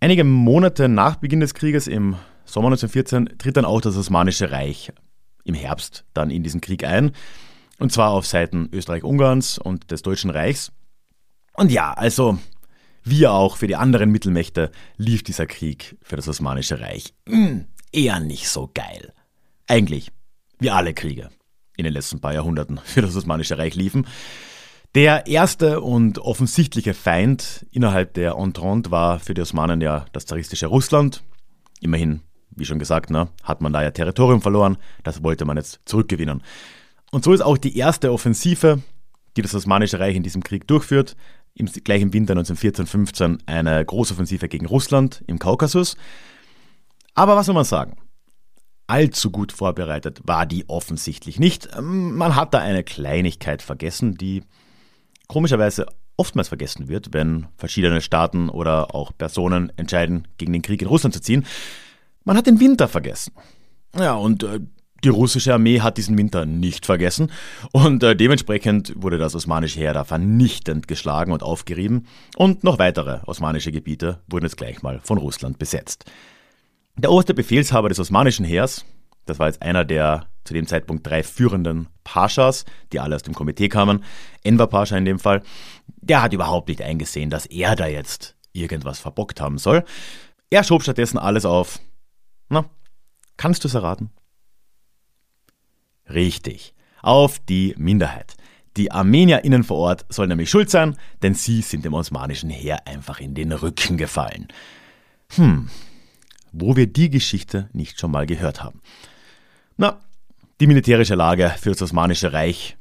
Einige 0.00 0.22
Monate 0.22 0.88
nach 0.88 1.16
Beginn 1.16 1.40
des 1.40 1.54
Krieges 1.54 1.88
im 1.88 2.14
Sommer 2.44 2.68
1914 2.68 3.36
tritt 3.36 3.56
dann 3.56 3.64
auch 3.64 3.80
das 3.80 3.96
Osmanische 3.96 4.52
Reich 4.52 4.92
im 5.42 5.54
Herbst 5.54 6.04
dann 6.14 6.30
in 6.30 6.44
diesen 6.44 6.60
Krieg 6.60 6.84
ein. 6.84 7.10
Und 7.80 7.90
zwar 7.90 8.10
auf 8.10 8.24
Seiten 8.24 8.68
Österreich-Ungarns 8.72 9.58
und 9.58 9.90
des 9.90 10.02
Deutschen 10.02 10.30
Reichs. 10.30 10.70
Und 11.54 11.72
ja, 11.72 11.92
also 11.94 12.38
wie 13.02 13.26
auch 13.26 13.56
für 13.56 13.66
die 13.66 13.74
anderen 13.74 14.10
Mittelmächte 14.12 14.70
lief 14.96 15.24
dieser 15.24 15.46
Krieg 15.46 15.96
für 16.00 16.14
das 16.14 16.28
Osmanische 16.28 16.78
Reich 16.78 17.12
mh, 17.26 17.64
eher 17.90 18.20
nicht 18.20 18.48
so 18.48 18.70
geil. 18.72 19.12
Eigentlich 19.66 20.12
wie 20.60 20.70
alle 20.70 20.94
Kriege 20.94 21.30
in 21.76 21.82
den 21.82 21.92
letzten 21.92 22.20
paar 22.20 22.34
Jahrhunderten 22.34 22.78
für 22.84 23.02
das 23.02 23.16
Osmanische 23.16 23.58
Reich 23.58 23.74
liefen. 23.74 24.06
Der 24.94 25.26
erste 25.26 25.80
und 25.80 26.18
offensichtliche 26.18 26.94
Feind 26.94 27.66
innerhalb 27.70 28.14
der 28.14 28.36
Entente 28.36 28.90
war 28.90 29.20
für 29.20 29.34
die 29.34 29.42
Osmanen 29.42 29.80
ja 29.80 30.06
das 30.12 30.24
zaristische 30.24 30.66
Russland. 30.66 31.22
Immerhin, 31.80 32.20
wie 32.50 32.64
schon 32.64 32.78
gesagt, 32.78 33.10
ne, 33.10 33.28
hat 33.42 33.60
man 33.60 33.72
da 33.72 33.82
ja 33.82 33.90
Territorium 33.90 34.40
verloren, 34.40 34.78
das 35.04 35.22
wollte 35.22 35.44
man 35.44 35.58
jetzt 35.58 35.80
zurückgewinnen. 35.84 36.42
Und 37.10 37.22
so 37.22 37.32
ist 37.32 37.42
auch 37.42 37.58
die 37.58 37.76
erste 37.76 38.12
Offensive, 38.12 38.82
die 39.36 39.42
das 39.42 39.54
Osmanische 39.54 40.00
Reich 40.00 40.16
in 40.16 40.22
diesem 40.22 40.42
Krieg 40.42 40.66
durchführt, 40.66 41.16
im 41.54 41.66
gleichen 41.66 42.12
Winter 42.12 42.34
1914-15 42.34 43.40
eine 43.46 43.84
Großoffensive 43.84 44.48
gegen 44.48 44.66
Russland 44.66 45.22
im 45.26 45.38
Kaukasus. 45.38 45.96
Aber 47.14 47.36
was 47.36 47.46
soll 47.46 47.54
man 47.54 47.64
sagen? 47.64 47.96
Allzu 48.86 49.30
gut 49.30 49.52
vorbereitet 49.52 50.20
war 50.24 50.46
die 50.46 50.68
offensichtlich 50.68 51.38
nicht. 51.38 51.68
Man 51.80 52.36
hat 52.36 52.54
da 52.54 52.58
eine 52.58 52.84
Kleinigkeit 52.84 53.60
vergessen, 53.60 54.16
die 54.16 54.42
komischerweise 55.28 55.86
oftmals 56.16 56.48
vergessen 56.48 56.88
wird, 56.88 57.12
wenn 57.12 57.46
verschiedene 57.56 58.00
Staaten 58.00 58.48
oder 58.48 58.94
auch 58.94 59.12
Personen 59.16 59.72
entscheiden, 59.76 60.26
gegen 60.36 60.52
den 60.52 60.62
Krieg 60.62 60.82
in 60.82 60.88
Russland 60.88 61.14
zu 61.14 61.20
ziehen. 61.20 61.46
Man 62.24 62.36
hat 62.36 62.46
den 62.46 62.60
Winter 62.60 62.88
vergessen. 62.88 63.32
Ja, 63.96 64.14
und 64.14 64.42
äh, 64.42 64.60
die 65.04 65.08
russische 65.10 65.54
Armee 65.54 65.80
hat 65.80 65.96
diesen 65.96 66.18
Winter 66.18 66.44
nicht 66.44 66.84
vergessen 66.84 67.30
und 67.72 68.02
äh, 68.02 68.16
dementsprechend 68.16 68.92
wurde 68.96 69.16
das 69.16 69.34
osmanische 69.34 69.78
Heer 69.78 69.94
da 69.94 70.04
vernichtend 70.04 70.88
geschlagen 70.88 71.32
und 71.32 71.42
aufgerieben 71.42 72.06
und 72.36 72.64
noch 72.64 72.78
weitere 72.78 73.20
osmanische 73.26 73.70
Gebiete 73.70 74.20
wurden 74.26 74.46
jetzt 74.46 74.56
gleich 74.56 74.82
mal 74.82 75.00
von 75.02 75.18
Russland 75.18 75.58
besetzt. 75.58 76.04
Der 76.96 77.12
oberste 77.12 77.32
Befehlshaber 77.32 77.88
des 77.88 78.00
osmanischen 78.00 78.44
Heers, 78.44 78.84
das 79.24 79.38
war 79.38 79.46
jetzt 79.46 79.62
einer 79.62 79.84
der 79.84 80.26
zu 80.48 80.54
dem 80.54 80.66
Zeitpunkt 80.66 81.06
drei 81.06 81.22
führenden 81.22 81.88
Paschas, 82.04 82.64
die 82.92 83.00
alle 83.00 83.14
aus 83.14 83.22
dem 83.22 83.34
Komitee 83.34 83.68
kamen, 83.68 84.02
Enver 84.42 84.66
Pascha 84.66 84.96
in 84.96 85.04
dem 85.04 85.18
Fall, 85.18 85.42
der 85.86 86.22
hat 86.22 86.32
überhaupt 86.32 86.68
nicht 86.68 86.82
eingesehen, 86.82 87.30
dass 87.30 87.46
er 87.46 87.76
da 87.76 87.86
jetzt 87.86 88.34
irgendwas 88.52 88.98
verbockt 88.98 89.40
haben 89.40 89.58
soll. 89.58 89.84
Er 90.50 90.64
schob 90.64 90.82
stattdessen 90.82 91.18
alles 91.18 91.44
auf. 91.44 91.80
Na, 92.48 92.64
kannst 93.36 93.62
du 93.62 93.68
es 93.68 93.74
erraten? 93.74 94.10
Richtig, 96.08 96.74
auf 97.02 97.38
die 97.38 97.74
Minderheit. 97.76 98.34
Die 98.78 98.90
ArmenierInnen 98.90 99.64
vor 99.64 99.76
Ort 99.76 100.06
sollen 100.08 100.30
nämlich 100.30 100.48
schuld 100.48 100.70
sein, 100.70 100.96
denn 101.22 101.34
sie 101.34 101.60
sind 101.60 101.84
dem 101.84 101.92
osmanischen 101.92 102.48
Heer 102.48 102.86
einfach 102.86 103.20
in 103.20 103.34
den 103.34 103.52
Rücken 103.52 103.98
gefallen. 103.98 104.48
Hm, 105.34 105.68
wo 106.52 106.74
wir 106.74 106.86
die 106.86 107.10
Geschichte 107.10 107.68
nicht 107.74 108.00
schon 108.00 108.12
mal 108.12 108.24
gehört 108.24 108.62
haben. 108.62 108.80
Na, 109.76 110.00
die 110.60 110.66
militärische 110.66 111.14
Lage 111.14 111.54
für 111.60 111.70
das 111.70 111.82
Osmanische 111.82 112.32
Reich 112.32 112.76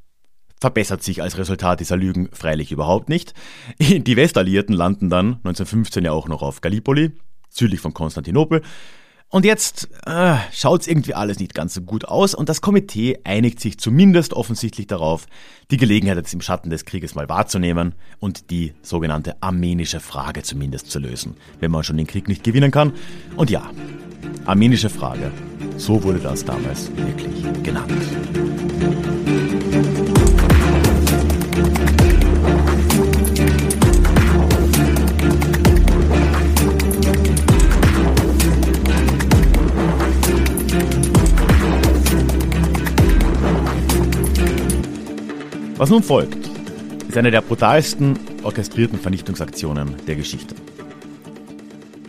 verbessert 0.59 1.03
sich 1.03 1.21
als 1.21 1.37
Resultat 1.37 1.79
dieser 1.79 1.97
Lügen 1.97 2.29
freilich 2.31 2.71
überhaupt 2.71 3.09
nicht. 3.09 3.33
Die 3.79 4.15
Westalliierten 4.15 4.75
landen 4.75 5.09
dann 5.09 5.35
1915 5.43 6.03
ja 6.03 6.11
auch 6.11 6.27
noch 6.27 6.41
auf 6.41 6.61
Gallipoli, 6.61 7.11
südlich 7.49 7.79
von 7.79 7.93
Konstantinopel. 7.93 8.63
Und 9.29 9.43
jetzt 9.43 9.89
äh, 10.05 10.37
schaut 10.53 10.81
es 10.81 10.87
irgendwie 10.87 11.13
alles 11.13 11.39
nicht 11.39 11.53
ganz 11.53 11.73
so 11.73 11.81
gut 11.81 12.05
aus 12.05 12.33
und 12.33 12.47
das 12.47 12.61
Komitee 12.61 13.19
einigt 13.25 13.59
sich 13.59 13.77
zumindest 13.77 14.33
offensichtlich 14.33 14.87
darauf, 14.87 15.27
die 15.69 15.75
Gelegenheit 15.75 16.15
jetzt 16.15 16.33
im 16.33 16.39
Schatten 16.39 16.69
des 16.69 16.85
Krieges 16.85 17.13
mal 17.13 17.27
wahrzunehmen 17.27 17.93
und 18.19 18.51
die 18.51 18.73
sogenannte 18.81 19.35
armenische 19.43 19.99
Frage 19.99 20.43
zumindest 20.43 20.89
zu 20.89 20.99
lösen, 20.99 21.35
wenn 21.59 21.71
man 21.71 21.83
schon 21.83 21.97
den 21.97 22.07
Krieg 22.07 22.29
nicht 22.29 22.45
gewinnen 22.45 22.71
kann. 22.71 22.93
Und 23.35 23.49
ja, 23.49 23.69
armenische 24.47 24.89
Frage 24.89 25.31
so 25.77 26.01
wurde 26.03 26.19
das 26.19 26.43
damals 26.43 26.89
wirklich 26.95 27.63
genannt. 27.63 27.91
Was 45.77 45.91
nun 45.91 46.01
folgt, 46.01 46.49
ist 47.07 47.15
eine 47.17 47.29
der 47.29 47.41
brutalsten 47.41 48.17
orchestrierten 48.41 48.97
Vernichtungsaktionen 48.99 49.95
der 50.07 50.15
Geschichte. 50.15 50.55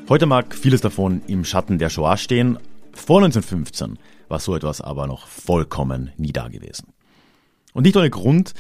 Heute 0.08 0.24
mag 0.24 0.54
vieles 0.54 0.80
davon 0.80 1.20
im 1.26 1.44
Schatten 1.44 1.78
der 1.78 1.90
Shoah 1.90 2.16
stehen, 2.16 2.56
vor 2.94 3.18
1915 3.18 3.98
war 4.28 4.38
so 4.40 4.56
etwas 4.56 4.80
aber 4.80 5.06
noch 5.06 5.26
vollkommen 5.26 6.12
nie 6.16 6.32
da 6.32 6.48
gewesen. 6.48 6.94
Und 7.74 7.82
nicht 7.82 7.94
ohne 7.94 8.08
Grund 8.08 8.54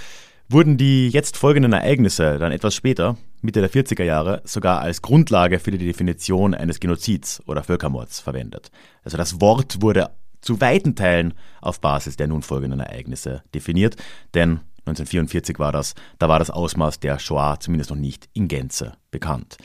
wurden 0.50 0.76
die 0.76 1.08
jetzt 1.08 1.38
folgenden 1.38 1.72
Ereignisse 1.72 2.38
dann 2.38 2.52
etwas 2.52 2.74
später, 2.74 3.16
Mitte 3.40 3.62
der 3.62 3.70
40er 3.70 4.04
Jahre, 4.04 4.42
sogar 4.44 4.82
als 4.82 5.00
Grundlage 5.00 5.58
für 5.58 5.70
die 5.70 5.78
Definition 5.78 6.52
eines 6.52 6.80
Genozids 6.80 7.42
oder 7.46 7.62
Völkermords 7.62 8.20
verwendet. 8.20 8.70
Also 9.02 9.16
das 9.16 9.40
Wort 9.40 9.80
wurde 9.80 10.10
zu 10.42 10.60
weiten 10.60 10.96
Teilen 10.96 11.32
auf 11.62 11.80
Basis 11.80 12.18
der 12.18 12.26
nun 12.26 12.42
folgenden 12.42 12.80
Ereignisse 12.80 13.42
definiert, 13.54 13.96
denn 14.34 14.60
1944 14.80 15.58
war 15.58 15.72
das, 15.72 15.94
da 16.18 16.28
war 16.28 16.40
das 16.40 16.50
Ausmaß 16.50 17.00
der 17.00 17.18
Shoah 17.18 17.58
zumindest 17.58 17.88
noch 17.88 17.96
nicht 17.96 18.28
in 18.34 18.48
Gänze 18.48 18.98
bekannt. 19.10 19.56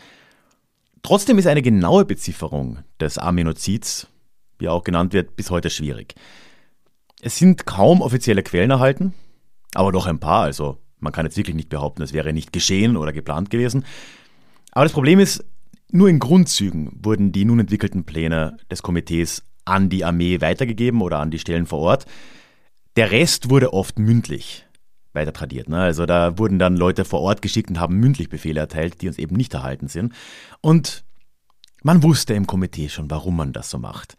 Trotzdem 1.04 1.38
ist 1.38 1.48
eine 1.48 1.62
genaue 1.62 2.06
Bezifferung 2.06 2.80
des 3.00 3.18
Armenozids 3.18 4.08
wie 4.58 4.70
auch 4.70 4.84
genannt 4.84 5.14
wird, 5.14 5.36
bis 5.36 5.50
heute 5.50 5.70
schwierig. 5.70 6.16
Es 7.22 7.38
sind 7.38 7.66
kaum 7.66 8.02
offizielle 8.02 8.44
Quellen 8.44 8.72
erhalten, 8.72 9.14
aber 9.74 9.92
doch 9.92 10.08
ein 10.08 10.20
paar, 10.20 10.44
also 10.44 10.78
man 11.00 11.12
kann 11.12 11.26
jetzt 11.26 11.36
wirklich 11.36 11.56
nicht 11.56 11.70
behaupten, 11.70 12.02
es 12.02 12.14
wäre 12.14 12.32
nicht 12.32 12.54
geschehen 12.54 12.96
oder 12.96 13.12
geplant 13.12 13.50
gewesen. 13.50 13.86
Aber 14.72 14.86
das 14.86 14.94
Problem 14.94 15.20
ist, 15.20 15.44
nur 15.92 16.08
in 16.08 16.20
Grundzügen 16.20 16.98
wurden 17.04 17.34
die 17.34 17.44
nun 17.44 17.60
entwickelten 17.60 18.06
Pläne 18.06 18.58
des 18.72 18.82
Komitees 18.82 19.44
an 19.66 19.90
die 19.90 20.06
Armee 20.06 20.40
weitergegeben 20.40 21.02
oder 21.02 21.20
an 21.20 21.30
die 21.30 21.40
Stellen 21.40 21.66
vor 21.66 21.80
Ort. 21.80 22.06
Der 22.96 23.12
Rest 23.12 23.50
wurde 23.50 23.74
oft 23.74 24.00
mündlich 24.00 24.66
weiter 25.14 25.34
tradiert. 25.34 25.70
Ne? 25.70 25.80
Also 25.80 26.06
da 26.06 26.38
wurden 26.38 26.60
dann 26.60 26.78
Leute 26.78 27.06
vor 27.06 27.22
Ort 27.22 27.42
geschickt 27.42 27.70
und 27.70 27.80
haben 27.80 28.00
mündlich 28.00 28.30
Befehle 28.30 28.60
erteilt, 28.60 29.02
die 29.02 29.08
uns 29.08 29.18
eben 29.18 29.36
nicht 29.36 29.54
erhalten 29.54 29.88
sind. 29.88 30.14
Und 30.62 31.04
man 31.82 32.04
wusste 32.04 32.34
im 32.34 32.48
Komitee 32.48 32.90
schon, 32.90 33.10
warum 33.12 33.36
man 33.36 33.54
das 33.54 33.70
so 33.70 33.78
macht. 33.78 34.16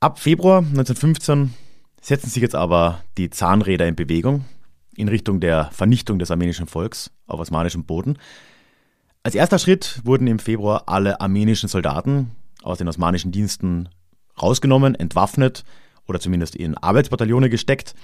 Ab 0.00 0.18
Februar 0.18 0.58
1915 0.58 1.54
setzen 2.00 2.30
sich 2.30 2.42
jetzt 2.42 2.54
aber 2.54 3.02
die 3.18 3.30
Zahnräder 3.30 3.86
in 3.86 3.96
Bewegung 3.96 4.44
in 4.96 5.08
Richtung 5.08 5.40
der 5.40 5.70
Vernichtung 5.72 6.18
des 6.18 6.30
armenischen 6.30 6.66
Volks 6.66 7.10
auf 7.26 7.40
osmanischem 7.40 7.84
Boden. 7.84 8.18
Als 9.22 9.34
erster 9.34 9.58
Schritt 9.58 10.00
wurden 10.04 10.26
im 10.26 10.38
Februar 10.38 10.84
alle 10.86 11.20
armenischen 11.20 11.68
Soldaten 11.68 12.32
aus 12.62 12.78
den 12.78 12.88
osmanischen 12.88 13.32
Diensten 13.32 13.88
rausgenommen, 14.40 14.94
entwaffnet 14.94 15.64
oder 16.06 16.20
zumindest 16.20 16.54
in 16.54 16.76
Arbeitsbataillone 16.76 17.50
gesteckt. 17.50 17.94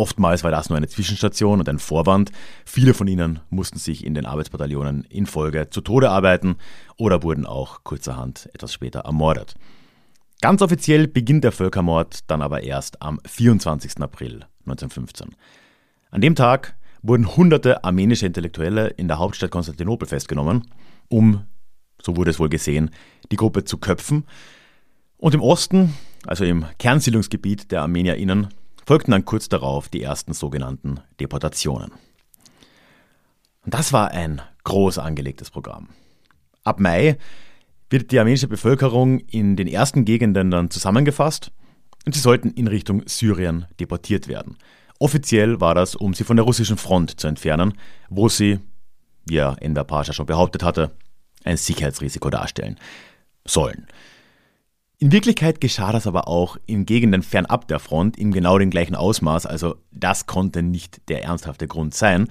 Oftmals 0.00 0.42
war 0.44 0.50
das 0.50 0.70
nur 0.70 0.78
eine 0.78 0.88
Zwischenstation 0.88 1.58
und 1.58 1.68
ein 1.68 1.78
Vorwand. 1.78 2.32
Viele 2.64 2.94
von 2.94 3.06
ihnen 3.06 3.40
mussten 3.50 3.78
sich 3.78 4.02
in 4.02 4.14
den 4.14 4.24
Arbeitsbataillonen 4.24 5.04
in 5.04 5.26
Folge 5.26 5.68
zu 5.68 5.82
Tode 5.82 6.08
arbeiten 6.08 6.56
oder 6.96 7.22
wurden 7.22 7.44
auch 7.44 7.84
kurzerhand 7.84 8.48
etwas 8.54 8.72
später 8.72 9.00
ermordet. 9.00 9.56
Ganz 10.40 10.62
offiziell 10.62 11.06
beginnt 11.06 11.44
der 11.44 11.52
Völkermord 11.52 12.30
dann 12.30 12.40
aber 12.40 12.62
erst 12.62 13.02
am 13.02 13.20
24. 13.26 14.00
April 14.00 14.46
1915. 14.60 15.36
An 16.10 16.22
dem 16.22 16.34
Tag 16.34 16.76
wurden 17.02 17.36
hunderte 17.36 17.84
armenische 17.84 18.24
Intellektuelle 18.24 18.88
in 18.88 19.06
der 19.06 19.18
Hauptstadt 19.18 19.50
Konstantinopel 19.50 20.08
festgenommen, 20.08 20.66
um 21.08 21.44
so 22.02 22.16
wurde 22.16 22.30
es 22.30 22.38
wohl 22.38 22.48
gesehen, 22.48 22.88
die 23.30 23.36
Gruppe 23.36 23.64
zu 23.64 23.76
köpfen. 23.76 24.24
Und 25.18 25.34
im 25.34 25.42
Osten, 25.42 25.92
also 26.26 26.46
im 26.46 26.64
Kernsiedlungsgebiet 26.78 27.70
der 27.70 27.82
ArmenierInnen, 27.82 28.48
folgten 28.86 29.12
dann 29.12 29.24
kurz 29.24 29.48
darauf 29.48 29.88
die 29.88 30.02
ersten 30.02 30.32
sogenannten 30.32 31.00
Deportationen. 31.20 31.92
Und 33.64 33.74
das 33.74 33.92
war 33.92 34.10
ein 34.10 34.40
groß 34.64 34.98
angelegtes 34.98 35.50
Programm. 35.50 35.88
Ab 36.64 36.80
Mai 36.80 37.18
wird 37.88 38.12
die 38.12 38.18
armenische 38.18 38.48
Bevölkerung 38.48 39.18
in 39.20 39.56
den 39.56 39.66
ersten 39.66 40.04
Gegenden 40.04 40.50
dann 40.50 40.70
zusammengefasst 40.70 41.50
und 42.06 42.14
sie 42.14 42.20
sollten 42.20 42.50
in 42.50 42.66
Richtung 42.66 43.02
Syrien 43.06 43.66
deportiert 43.78 44.28
werden. 44.28 44.56
Offiziell 44.98 45.60
war 45.60 45.74
das, 45.74 45.94
um 45.94 46.14
sie 46.14 46.24
von 46.24 46.36
der 46.36 46.44
russischen 46.44 46.76
Front 46.76 47.20
zu 47.20 47.26
entfernen, 47.26 47.74
wo 48.08 48.28
sie, 48.28 48.60
wie 49.26 49.34
ja 49.34 49.54
Enver 49.54 49.84
Pascha 49.84 50.12
schon 50.12 50.26
behauptet 50.26 50.62
hatte, 50.62 50.92
ein 51.44 51.56
Sicherheitsrisiko 51.56 52.30
darstellen 52.30 52.78
sollen. 53.46 53.86
In 55.02 55.12
Wirklichkeit 55.12 55.62
geschah 55.62 55.92
das 55.92 56.06
aber 56.06 56.28
auch 56.28 56.58
in 56.66 56.84
Gegenden 56.84 57.22
fernab 57.22 57.66
der 57.68 57.78
Front 57.78 58.18
in 58.18 58.32
genau 58.32 58.58
dem 58.58 58.68
gleichen 58.68 58.94
Ausmaß, 58.94 59.46
also 59.46 59.76
das 59.90 60.26
konnte 60.26 60.62
nicht 60.62 61.00
der 61.08 61.24
ernsthafte 61.24 61.66
Grund 61.66 61.94
sein. 61.94 62.28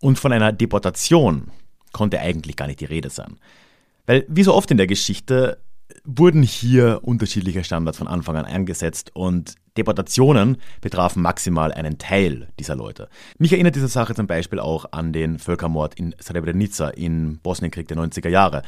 Und 0.00 0.20
von 0.20 0.32
einer 0.32 0.52
Deportation 0.52 1.50
konnte 1.92 2.20
eigentlich 2.20 2.54
gar 2.54 2.68
nicht 2.68 2.78
die 2.78 2.84
Rede 2.84 3.10
sein. 3.10 3.40
Weil, 4.06 4.24
wie 4.28 4.44
so 4.44 4.54
oft 4.54 4.70
in 4.70 4.76
der 4.76 4.86
Geschichte, 4.86 5.58
wurden 6.04 6.44
hier 6.44 7.00
unterschiedliche 7.02 7.64
Standards 7.64 7.98
von 7.98 8.06
Anfang 8.06 8.36
an 8.36 8.44
eingesetzt 8.44 9.10
und 9.14 9.56
Deportationen 9.76 10.58
betrafen 10.80 11.20
maximal 11.20 11.72
einen 11.72 11.98
Teil 11.98 12.46
dieser 12.60 12.76
Leute. 12.76 13.08
Mich 13.38 13.52
erinnert 13.52 13.74
diese 13.74 13.88
Sache 13.88 14.14
zum 14.14 14.28
Beispiel 14.28 14.60
auch 14.60 14.86
an 14.92 15.12
den 15.12 15.40
Völkermord 15.40 15.94
in 15.94 16.14
Srebrenica 16.22 16.90
im 16.90 17.40
Bosnienkrieg 17.42 17.88
der 17.88 17.96
90er 17.96 18.28
Jahre. 18.28 18.62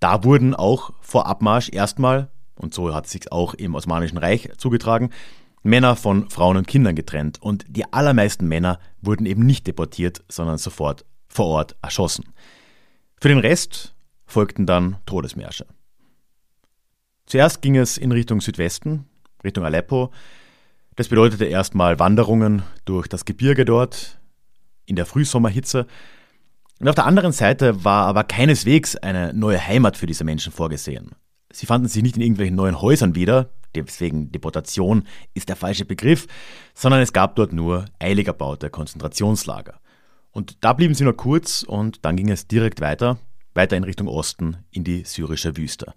Da 0.00 0.22
wurden 0.22 0.54
auch 0.54 0.92
vor 1.00 1.26
Abmarsch 1.26 1.70
erstmal, 1.72 2.28
und 2.60 2.74
so 2.74 2.94
hat 2.94 3.06
es 3.06 3.12
sich 3.12 3.32
auch 3.32 3.54
im 3.54 3.74
Osmanischen 3.74 4.18
Reich 4.18 4.50
zugetragen, 4.56 5.10
Männer 5.62 5.96
von 5.96 6.30
Frauen 6.30 6.56
und 6.56 6.66
Kindern 6.66 6.94
getrennt 6.94 7.40
und 7.42 7.64
die 7.68 7.92
allermeisten 7.92 8.48
Männer 8.48 8.78
wurden 9.02 9.26
eben 9.26 9.44
nicht 9.44 9.66
deportiert, 9.66 10.22
sondern 10.28 10.58
sofort 10.58 11.04
vor 11.28 11.46
Ort 11.46 11.76
erschossen. 11.82 12.32
Für 13.20 13.28
den 13.28 13.38
Rest 13.38 13.94
folgten 14.24 14.66
dann 14.66 14.96
Todesmärsche. 15.04 15.66
Zuerst 17.26 17.62
ging 17.62 17.76
es 17.76 17.98
in 17.98 18.12
Richtung 18.12 18.40
Südwesten, 18.40 19.06
Richtung 19.44 19.64
Aleppo. 19.64 20.10
Das 20.96 21.08
bedeutete 21.08 21.44
erstmal 21.44 21.98
Wanderungen 21.98 22.62
durch 22.84 23.06
das 23.06 23.24
Gebirge 23.24 23.64
dort 23.64 24.18
in 24.86 24.96
der 24.96 25.06
Frühsommerhitze. 25.06 25.86
Und 26.80 26.88
auf 26.88 26.94
der 26.94 27.06
anderen 27.06 27.32
Seite 27.32 27.84
war 27.84 28.06
aber 28.06 28.24
keineswegs 28.24 28.96
eine 28.96 29.32
neue 29.34 29.64
Heimat 29.64 29.96
für 29.96 30.06
diese 30.06 30.24
Menschen 30.24 30.52
vorgesehen. 30.52 31.14
Sie 31.52 31.66
fanden 31.66 31.88
sich 31.88 32.02
nicht 32.02 32.16
in 32.16 32.22
irgendwelchen 32.22 32.56
neuen 32.56 32.80
Häusern 32.80 33.14
wieder, 33.14 33.50
deswegen 33.74 34.32
Deportation 34.32 35.04
ist 35.34 35.48
der 35.48 35.56
falsche 35.56 35.84
Begriff, 35.84 36.26
sondern 36.74 37.00
es 37.00 37.12
gab 37.12 37.36
dort 37.36 37.52
nur 37.52 37.86
eilig 37.98 38.26
erbaute 38.26 38.70
Konzentrationslager. 38.70 39.80
Und 40.30 40.58
da 40.64 40.72
blieben 40.72 40.94
sie 40.94 41.04
nur 41.04 41.16
kurz 41.16 41.62
und 41.62 42.04
dann 42.04 42.16
ging 42.16 42.30
es 42.30 42.46
direkt 42.46 42.80
weiter 42.80 43.18
weiter 43.54 43.76
in 43.76 43.84
Richtung 43.84 44.08
Osten 44.08 44.58
in 44.70 44.84
die 44.84 45.04
syrische 45.04 45.56
Wüste. 45.56 45.94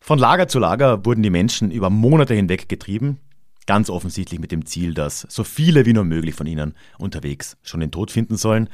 Von 0.00 0.18
Lager 0.18 0.48
zu 0.48 0.58
Lager 0.58 1.04
wurden 1.04 1.22
die 1.22 1.30
Menschen 1.30 1.70
über 1.70 1.90
Monate 1.90 2.34
hinweg 2.34 2.68
getrieben, 2.68 3.18
ganz 3.66 3.90
offensichtlich 3.90 4.40
mit 4.40 4.52
dem 4.52 4.66
Ziel, 4.66 4.94
dass 4.94 5.26
so 5.28 5.42
viele 5.42 5.86
wie 5.86 5.92
nur 5.92 6.04
möglich 6.04 6.34
von 6.34 6.46
ihnen 6.46 6.74
unterwegs 6.98 7.56
schon 7.62 7.80
den 7.80 7.90
Tod 7.90 8.10
finden 8.10 8.36
sollen. 8.36 8.68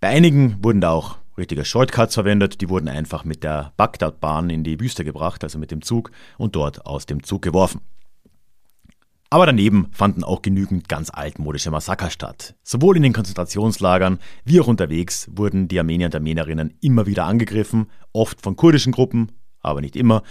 Bei 0.00 0.08
einigen 0.08 0.62
wurden 0.62 0.80
da 0.80 0.90
auch 0.90 1.18
richtige 1.42 1.64
Shortcuts 1.64 2.14
verwendet, 2.14 2.60
die 2.60 2.68
wurden 2.68 2.88
einfach 2.88 3.24
mit 3.24 3.42
der 3.42 3.72
Bagdad-Bahn 3.76 4.48
in 4.48 4.64
die 4.64 4.80
Wüste 4.80 5.04
gebracht, 5.04 5.42
also 5.44 5.58
mit 5.58 5.70
dem 5.70 5.82
Zug, 5.82 6.12
und 6.38 6.56
dort 6.56 6.86
aus 6.86 7.04
dem 7.04 7.22
Zug 7.22 7.42
geworfen. 7.42 7.80
Aber 9.28 9.46
daneben 9.46 9.88
fanden 9.92 10.24
auch 10.24 10.42
genügend 10.42 10.88
ganz 10.88 11.10
altmodische 11.10 11.70
Massaker 11.70 12.10
statt. 12.10 12.54
Sowohl 12.62 12.96
in 12.96 13.02
den 13.02 13.12
Konzentrationslagern 13.12 14.18
wie 14.44 14.60
auch 14.60 14.68
unterwegs 14.68 15.28
wurden 15.32 15.68
die 15.68 15.78
Armenier 15.78 16.06
und 16.06 16.14
Armenierinnen 16.14 16.74
immer 16.80 17.06
wieder 17.06 17.24
angegriffen, 17.24 17.86
oft 18.12 18.40
von 18.40 18.56
kurdischen 18.56 18.92
Gruppen, 18.92 19.32
aber 19.60 19.80
nicht 19.80 19.96
immer. 19.96 20.22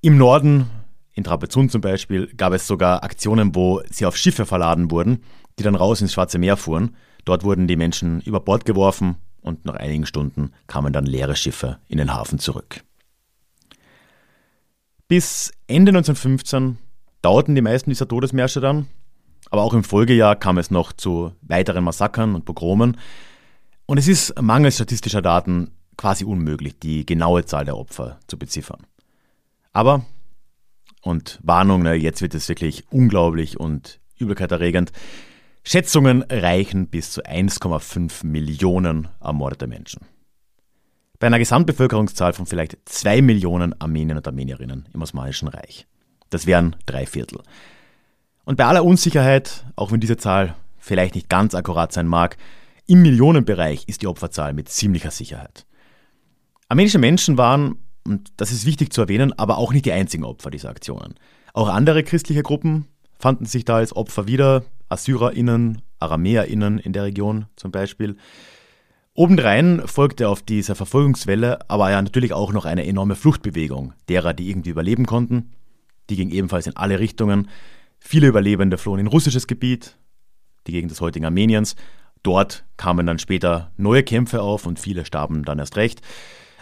Im 0.00 0.16
Norden, 0.16 0.70
in 1.12 1.24
Trapezun 1.24 1.68
zum 1.68 1.82
Beispiel, 1.82 2.26
gab 2.34 2.52
es 2.52 2.66
sogar 2.66 3.04
Aktionen, 3.04 3.54
wo 3.54 3.82
sie 3.90 4.06
auf 4.06 4.16
Schiffe 4.16 4.46
verladen 4.46 4.90
wurden, 4.90 5.22
die 5.58 5.62
dann 5.62 5.76
raus 5.76 6.00
ins 6.00 6.14
Schwarze 6.14 6.38
Meer 6.38 6.56
fuhren. 6.56 6.96
Dort 7.24 7.44
wurden 7.44 7.68
die 7.68 7.76
Menschen 7.76 8.22
über 8.22 8.40
Bord 8.40 8.64
geworfen 8.64 9.16
und 9.42 9.64
nach 9.64 9.74
einigen 9.74 10.06
Stunden 10.06 10.52
kamen 10.66 10.92
dann 10.92 11.06
leere 11.06 11.36
Schiffe 11.36 11.78
in 11.88 11.98
den 11.98 12.14
Hafen 12.14 12.38
zurück. 12.38 12.82
Bis 15.08 15.52
Ende 15.66 15.90
1915 15.90 16.78
dauerten 17.20 17.54
die 17.54 17.60
meisten 17.60 17.90
dieser 17.90 18.08
Todesmärsche 18.08 18.60
dann. 18.60 18.86
Aber 19.50 19.62
auch 19.62 19.74
im 19.74 19.84
Folgejahr 19.84 20.36
kam 20.36 20.56
es 20.56 20.70
noch 20.70 20.92
zu 20.92 21.32
weiteren 21.42 21.84
Massakern 21.84 22.34
und 22.34 22.46
Pogromen. 22.46 22.96
Und 23.84 23.98
es 23.98 24.08
ist 24.08 24.40
mangels 24.40 24.76
statistischer 24.76 25.20
Daten 25.20 25.72
quasi 25.98 26.24
unmöglich, 26.24 26.78
die 26.78 27.04
genaue 27.04 27.44
Zahl 27.44 27.66
der 27.66 27.76
Opfer 27.76 28.18
zu 28.26 28.38
beziffern. 28.38 28.86
Aber, 29.72 30.06
und 31.02 31.38
Warnung, 31.42 31.82
ne, 31.82 31.94
jetzt 31.94 32.22
wird 32.22 32.34
es 32.34 32.48
wirklich 32.48 32.84
unglaublich 32.90 33.60
und 33.60 34.00
übelkeiterregend, 34.16 34.92
Schätzungen 35.64 36.22
reichen 36.28 36.88
bis 36.88 37.12
zu 37.12 37.22
1,5 37.22 38.26
Millionen 38.26 39.08
ermordete 39.20 39.68
Menschen. 39.68 40.06
Bei 41.20 41.28
einer 41.28 41.38
Gesamtbevölkerungszahl 41.38 42.32
von 42.32 42.46
vielleicht 42.46 42.76
2 42.86 43.22
Millionen 43.22 43.80
Armeniern 43.80 44.18
und 44.18 44.26
Armenierinnen 44.26 44.88
im 44.92 45.02
Osmanischen 45.02 45.46
Reich. 45.46 45.86
Das 46.30 46.46
wären 46.46 46.74
drei 46.84 47.06
Viertel. 47.06 47.42
Und 48.44 48.56
bei 48.56 48.64
aller 48.64 48.84
Unsicherheit, 48.84 49.64
auch 49.76 49.92
wenn 49.92 50.00
diese 50.00 50.16
Zahl 50.16 50.56
vielleicht 50.78 51.14
nicht 51.14 51.28
ganz 51.28 51.54
akkurat 51.54 51.92
sein 51.92 52.08
mag, 52.08 52.36
im 52.88 53.02
Millionenbereich 53.02 53.84
ist 53.86 54.02
die 54.02 54.08
Opferzahl 54.08 54.54
mit 54.54 54.68
ziemlicher 54.68 55.12
Sicherheit. 55.12 55.64
Armenische 56.68 56.98
Menschen 56.98 57.38
waren, 57.38 57.76
und 58.04 58.32
das 58.36 58.50
ist 58.50 58.66
wichtig 58.66 58.92
zu 58.92 59.02
erwähnen, 59.02 59.32
aber 59.38 59.58
auch 59.58 59.72
nicht 59.72 59.86
die 59.86 59.92
einzigen 59.92 60.24
Opfer 60.24 60.50
dieser 60.50 60.70
Aktionen. 60.70 61.14
Auch 61.54 61.68
andere 61.68 62.02
christliche 62.02 62.42
Gruppen 62.42 62.88
fanden 63.20 63.46
sich 63.46 63.64
da 63.64 63.76
als 63.76 63.94
Opfer 63.94 64.26
wieder, 64.26 64.64
AssyrerInnen, 64.92 65.82
AramäerInnen 65.98 66.78
in 66.78 66.92
der 66.92 67.04
Region 67.04 67.46
zum 67.56 67.72
Beispiel. 67.72 68.16
Obendrein 69.14 69.82
folgte 69.86 70.28
auf 70.28 70.42
dieser 70.42 70.74
Verfolgungswelle 70.74 71.68
aber 71.68 71.90
ja 71.90 72.00
natürlich 72.00 72.32
auch 72.32 72.52
noch 72.52 72.64
eine 72.64 72.86
enorme 72.86 73.14
Fluchtbewegung 73.14 73.92
derer, 74.08 74.32
die 74.32 74.48
irgendwie 74.48 74.70
überleben 74.70 75.06
konnten. 75.06 75.52
Die 76.08 76.16
ging 76.16 76.30
ebenfalls 76.30 76.66
in 76.66 76.76
alle 76.76 76.98
Richtungen. 76.98 77.48
Viele 77.98 78.26
Überlebende 78.26 78.78
flohen 78.78 79.00
in 79.00 79.06
russisches 79.06 79.46
Gebiet, 79.46 79.96
die 80.66 80.72
Gegend 80.72 80.90
des 80.90 81.00
heutigen 81.00 81.26
Armeniens. 81.26 81.76
Dort 82.22 82.64
kamen 82.76 83.06
dann 83.06 83.18
später 83.18 83.70
neue 83.76 84.02
Kämpfe 84.02 84.42
auf 84.42 84.66
und 84.66 84.78
viele 84.78 85.04
starben 85.04 85.44
dann 85.44 85.58
erst 85.58 85.76
recht. 85.76 86.00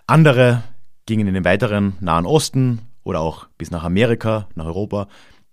Andere 0.06 0.64
gingen 1.06 1.28
in 1.28 1.34
den 1.34 1.44
weiteren 1.44 1.96
Nahen 2.00 2.26
Osten 2.26 2.80
oder 3.04 3.20
auch 3.20 3.46
bis 3.58 3.70
nach 3.70 3.84
Amerika, 3.84 4.48
nach 4.54 4.66
Europa. 4.66 5.08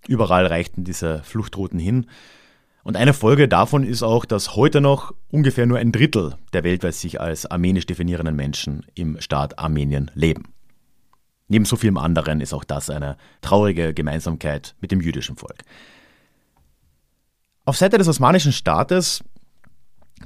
Überall 0.06 0.46
reichten 0.46 0.84
diese 0.84 1.22
Fluchtrouten 1.22 1.78
hin. 1.78 2.06
Und 2.82 2.96
eine 2.96 3.12
Folge 3.12 3.48
davon 3.48 3.84
ist 3.84 4.02
auch, 4.02 4.24
dass 4.24 4.56
heute 4.56 4.80
noch 4.80 5.12
ungefähr 5.30 5.66
nur 5.66 5.78
ein 5.78 5.92
Drittel 5.92 6.36
der 6.52 6.64
weltweit 6.64 6.94
sich 6.94 7.20
als 7.20 7.46
armenisch 7.46 7.86
definierenden 7.86 8.36
Menschen 8.36 8.86
im 8.94 9.20
Staat 9.20 9.58
Armenien 9.58 10.10
leben. 10.14 10.44
Neben 11.48 11.64
so 11.64 11.76
vielem 11.76 11.96
anderen 11.96 12.40
ist 12.40 12.52
auch 12.52 12.64
das 12.64 12.90
eine 12.90 13.16
traurige 13.40 13.94
Gemeinsamkeit 13.94 14.74
mit 14.80 14.90
dem 14.92 15.00
jüdischen 15.00 15.36
Volk. 15.36 15.62
Auf 17.64 17.76
Seite 17.76 17.98
des 17.98 18.08
Osmanischen 18.08 18.52
Staates 18.52 19.22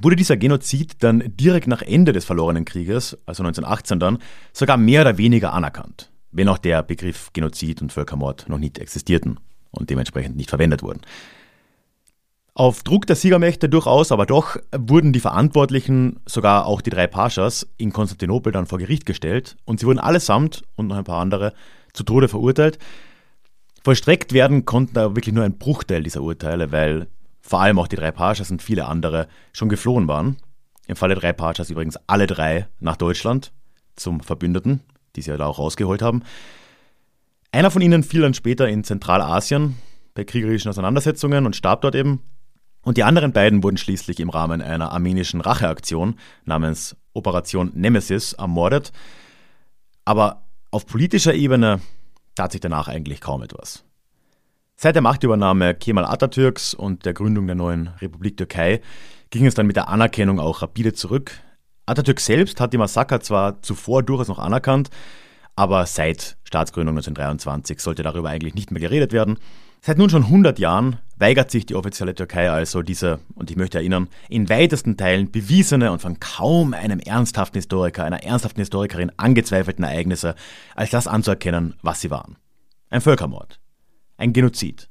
wurde 0.01 0.17
dieser 0.17 0.37
Genozid 0.37 1.03
dann 1.03 1.25
direkt 1.37 1.67
nach 1.67 1.83
Ende 1.83 2.13
des 2.13 2.25
verlorenen 2.25 2.65
Krieges, 2.65 3.19
also 3.27 3.43
1918 3.43 4.01
dann, 4.01 4.19
sogar 4.53 4.77
mehr 4.77 5.03
oder 5.03 5.19
weniger 5.19 5.53
anerkannt, 5.53 6.11
wenn 6.31 6.49
auch 6.49 6.59
der 6.59 6.83
Begriff 6.83 7.33
Genozid 7.33 7.83
und 7.83 7.93
Völkermord 7.93 8.49
noch 8.49 8.59
nicht 8.59 8.79
existierten 8.79 9.39
und 9.71 9.91
dementsprechend 9.91 10.37
nicht 10.37 10.51
verwendet 10.51 10.83
wurden. 10.83 11.03
Auf 12.55 12.83
Druck 12.83 13.07
der 13.07 13.17
Siegermächte 13.17 13.71
durchaus, 13.71 14.13
aber 14.13 14.27
doch 14.27 14.59
wurden 14.77 15.15
die 15.15 15.21
Verantwortlichen, 15.21 16.21
sogar 16.27 16.67
auch 16.67 16.83
die 16.83 16.91
drei 16.91 17.07
Paschas, 17.07 17.67
in 17.79 17.95
Konstantinopel 17.95 18.53
dann 18.53 18.67
vor 18.67 18.79
Gericht 18.79 19.07
gestellt 19.07 19.57
und 19.65 19.81
sie 19.81 19.87
wurden 19.87 19.99
allesamt 19.99 20.63
und 20.77 20.89
noch 20.89 20.97
ein 20.97 21.05
paar 21.05 21.21
andere 21.21 21.55
zu 21.95 22.03
Tode 22.03 22.29
verurteilt. 22.29 22.79
Vollstreckt 23.83 24.35
werden 24.35 24.67
konnten 24.67 24.93
da 24.93 25.17
wirklich 25.17 25.35
nur 25.35 25.45
ein 25.45 25.57
Bruchteil 25.57 26.03
dieser 26.03 26.21
Urteile, 26.21 26.73
weil 26.73 27.09
vor 27.41 27.63
allem 27.63 27.79
auch 27.79 27.89
die 27.89 27.97
drei 27.97 28.13
Paschas 28.13 28.51
und 28.51 28.63
viele 28.63 28.85
andere 28.85 29.29
schon 29.55 29.71
geflohen 29.71 30.07
waren. 30.07 30.37
Im 30.87 30.97
Falle 30.97 31.15
der 31.15 31.23
drei 31.23 31.33
Paschas 31.33 31.71
übrigens 31.71 31.99
alle 32.07 32.27
drei 32.27 32.69
nach 32.81 32.97
Deutschland 32.97 33.51
zum 33.97 34.21
Verbündeten, 34.21 34.81
die 35.17 35.23
sie 35.23 35.31
ja 35.31 35.39
da 35.39 35.47
auch 35.47 35.59
rausgeholt 35.59 36.03
haben. 36.03 36.23
Einer 37.51 37.71
von 37.71 37.81
ihnen 37.81 38.03
fiel 38.03 38.21
dann 38.21 38.35
später 38.35 38.69
in 38.69 38.85
Zentralasien 38.85 39.77
bei 40.15 40.25
kriegerischen 40.25 40.69
Auseinandersetzungen 40.69 41.47
und 41.47 41.57
starb 41.57 41.81
dort 41.81 41.95
eben. 41.95 42.21
Und 42.83 42.97
die 42.97 43.05
anderen 43.05 43.33
beiden 43.33 43.63
wurden 43.63 43.77
schließlich 43.77 44.21
im 44.21 44.31
Rahmen 44.31 44.61
einer 44.61 44.93
armenischen 44.93 45.41
Racheaktion 45.41 46.19
namens 46.45 46.97
Operation 47.13 47.71
Nemesis 47.75 48.33
ermordet. 48.33 48.93
Aber 50.05 50.43
auf 50.71 50.87
politischer 50.87 51.35
Ebene 51.35 51.81
tat 52.35 52.53
sich 52.53 52.61
danach 52.61 52.89
eigentlich 52.89 53.21
kaum 53.21 53.43
etwas. 53.43 53.85
Seit 54.77 54.97
der 54.97 55.03
Machtübernahme 55.03 55.75
Kemal 55.75 56.05
Atatürks 56.05 56.75
und 56.75 57.05
der 57.05 57.15
Gründung 57.15 57.47
der 57.47 57.55
neuen 57.55 57.89
Republik 58.01 58.37
Türkei 58.37 58.81
ging 59.31 59.47
es 59.47 59.55
dann 59.55 59.67
mit 59.67 59.77
der 59.77 59.89
Anerkennung 59.89 60.41
auch 60.41 60.63
rapide 60.63 60.93
zurück. 60.93 61.39
Atatürk 61.87 62.19
selbst 62.19 62.61
hat 62.61 62.73
die 62.73 62.79
Massaker 62.79 63.21
zwar 63.21 63.63
zuvor 63.63 64.03
durchaus 64.03 64.29
noch 64.29 64.39
anerkannt, 64.39 64.91
aber 65.55 65.87
seit 65.87 66.37
Staatsgründung 66.45 66.97
1923 66.97 67.81
sollte 67.81 68.03
darüber 68.03 68.31
eigentlich 68.31 68.55
nicht 68.55 68.71
mehr 68.71 68.81
geredet 68.81 69.13
werden. 69.13 69.39
Seit 69.85 69.99
nun 69.99 70.09
schon 70.11 70.23
100 70.23 70.61
Jahren 70.61 70.99
weigert 71.17 71.51
sich 71.51 71.67
die 71.67 71.75
offizielle 71.75 72.15
Türkei 72.15 72.49
also 72.49 72.83
diese, 72.83 73.19
und 73.35 73.51
ich 73.51 73.57
möchte 73.57 73.79
erinnern, 73.79 74.09
in 74.29 74.49
weitesten 74.49 74.97
Teilen 74.97 75.33
bewiesene 75.33 75.91
und 75.91 76.01
von 76.01 76.21
kaum 76.21 76.73
einem 76.73 77.01
ernsthaften 77.01 77.59
Historiker, 77.59 78.05
einer 78.05 78.23
ernsthaften 78.23 78.61
Historikerin 78.61 79.11
angezweifelten 79.17 79.85
Ereignisse 79.85 80.37
als 80.77 80.91
das 80.91 81.09
anzuerkennen, 81.09 81.75
was 81.83 82.01
sie 82.01 82.13
waren. 82.13 82.37
Ein 82.91 83.01
Völkermord. 83.01 83.59
Ein 84.19 84.33
Genozid. 84.33 84.89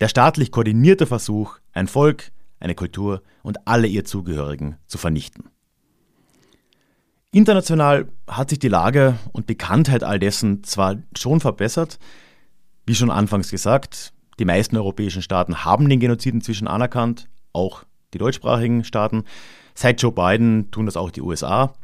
Der 0.00 0.08
staatlich 0.08 0.52
koordinierte 0.52 1.04
Versuch, 1.06 1.58
ein 1.74 1.86
Volk, 1.86 2.30
eine 2.60 2.74
Kultur 2.74 3.22
und 3.42 3.68
alle 3.68 3.88
ihr 3.88 4.06
Zugehörigen 4.06 4.78
zu 4.86 4.96
vernichten. 4.96 5.50
International 7.30 8.08
hat 8.26 8.48
sich 8.48 8.58
die 8.58 8.68
Lage 8.68 9.18
und 9.32 9.46
Bekanntheit 9.46 10.02
all 10.02 10.18
dessen 10.18 10.64
zwar 10.64 10.96
schon 11.14 11.40
verbessert, 11.40 11.98
wie 12.88 12.94
schon 12.94 13.10
anfangs 13.10 13.50
gesagt, 13.50 14.14
die 14.38 14.46
meisten 14.46 14.76
europäischen 14.76 15.20
Staaten 15.20 15.64
haben 15.64 15.88
den 15.88 16.00
Genozid 16.00 16.32
inzwischen 16.32 16.66
anerkannt, 16.66 17.28
auch 17.52 17.84
die 18.14 18.18
deutschsprachigen 18.18 18.82
Staaten. 18.82 19.24
Seit 19.74 20.00
Joe 20.00 20.10
Biden 20.10 20.70
tun 20.70 20.86
das 20.86 20.96
auch 20.96 21.10
die 21.10 21.20
USA. 21.20 21.74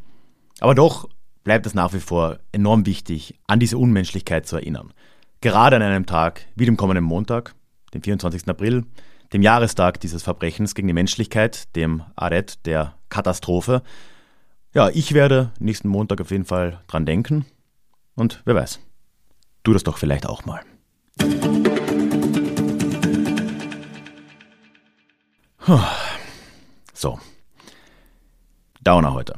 Aber 0.61 0.75
doch 0.75 1.09
bleibt 1.45 1.67
es 1.67 1.75
nach 1.75 1.93
wie 1.93 2.01
vor 2.01 2.39
enorm 2.53 2.87
wichtig, 2.87 3.39
an 3.47 3.61
diese 3.61 3.77
Unmenschlichkeit 3.77 4.47
zu 4.47 4.57
erinnern. 4.57 4.95
Gerade 5.43 5.77
an 5.77 5.83
einem 5.83 6.07
Tag 6.07 6.47
wie 6.57 6.65
dem 6.65 6.79
kommenden 6.79 7.05
Montag, 7.05 7.55
dem 7.93 8.03
24. 8.03 8.49
April, 8.49 8.87
dem 9.35 9.43
Jahrestag 9.43 10.01
dieses 10.01 10.23
Verbrechens 10.23 10.75
gegen 10.75 10.89
die 10.89 10.95
Menschlichkeit, 10.95 11.77
dem 11.77 12.03
Aret 12.17 12.65
der 12.65 12.95
Katastrophe. 13.11 13.83
Ja, 14.73 14.89
ich 14.89 15.13
werde 15.13 15.51
nächsten 15.59 15.89
Montag 15.89 16.23
auf 16.23 16.31
jeden 16.31 16.47
Fall 16.47 16.81
dran 16.87 17.05
denken. 17.05 17.45
Und 18.15 18.43
wer 18.47 18.55
weiß, 18.55 18.81
tu 19.65 19.75
das 19.75 19.85
doch 19.85 19.99
vielleicht 19.99 20.27
auch 20.27 20.47
mal. 20.47 20.63
So. 26.93 27.19
Downer 28.83 29.15
heute. 29.15 29.35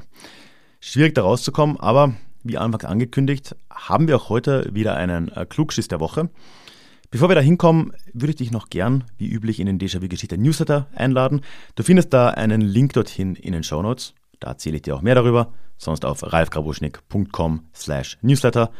Schwierig 0.81 1.15
da 1.15 1.23
rauszukommen, 1.23 1.79
aber 1.79 2.15
wie 2.43 2.59
anfangs 2.59 2.85
angekündigt, 2.85 3.57
haben 3.71 4.09
wir 4.09 4.17
auch 4.17 4.29
heute 4.29 4.69
wieder 4.73 4.97
einen 4.97 5.29
äh, 5.29 5.47
Klugschiss 5.47 5.89
der 5.89 6.01
Woche. 6.01 6.31
Bevor 7.11 7.29
wir 7.29 7.35
da 7.37 7.41
hinkommen, 7.41 7.93
würde 8.13 8.31
ich 8.31 8.37
dich 8.37 8.51
noch 8.51 8.71
gern, 8.71 9.05
wie 9.19 9.29
üblich, 9.29 9.61
in 9.61 9.67
den 9.67 9.79
Déjà-vu-Geschichte 9.79 10.37
Newsletter 10.39 10.89
einladen. 10.95 11.43
Du 11.77 11.83
findest 11.83 12.13
da 12.13 12.31
einen 12.31 12.61
Link 12.61 12.93
dorthin 12.95 13.37
in 13.37 13.53
den 13.53 13.63
Show 13.63 13.81
Notes. 13.83 14.15
Da 14.41 14.49
erzähle 14.49 14.77
ich 14.77 14.83
dir 14.83 14.97
auch 14.97 15.03
mehr 15.03 15.15
darüber. 15.15 15.53
Sonst 15.79 16.05
auf 16.05 16.33
ralfgrabuschnick.com 16.33 17.67
slash 17.75 18.19
newsletter. 18.23 18.71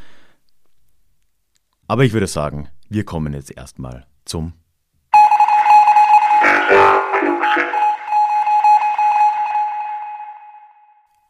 Aber 1.87 2.05
ich 2.05 2.13
würde 2.13 2.27
sagen, 2.27 2.69
wir 2.89 3.05
kommen 3.05 3.35
jetzt 3.35 3.57
erstmal 3.57 4.07
zum 4.25 4.53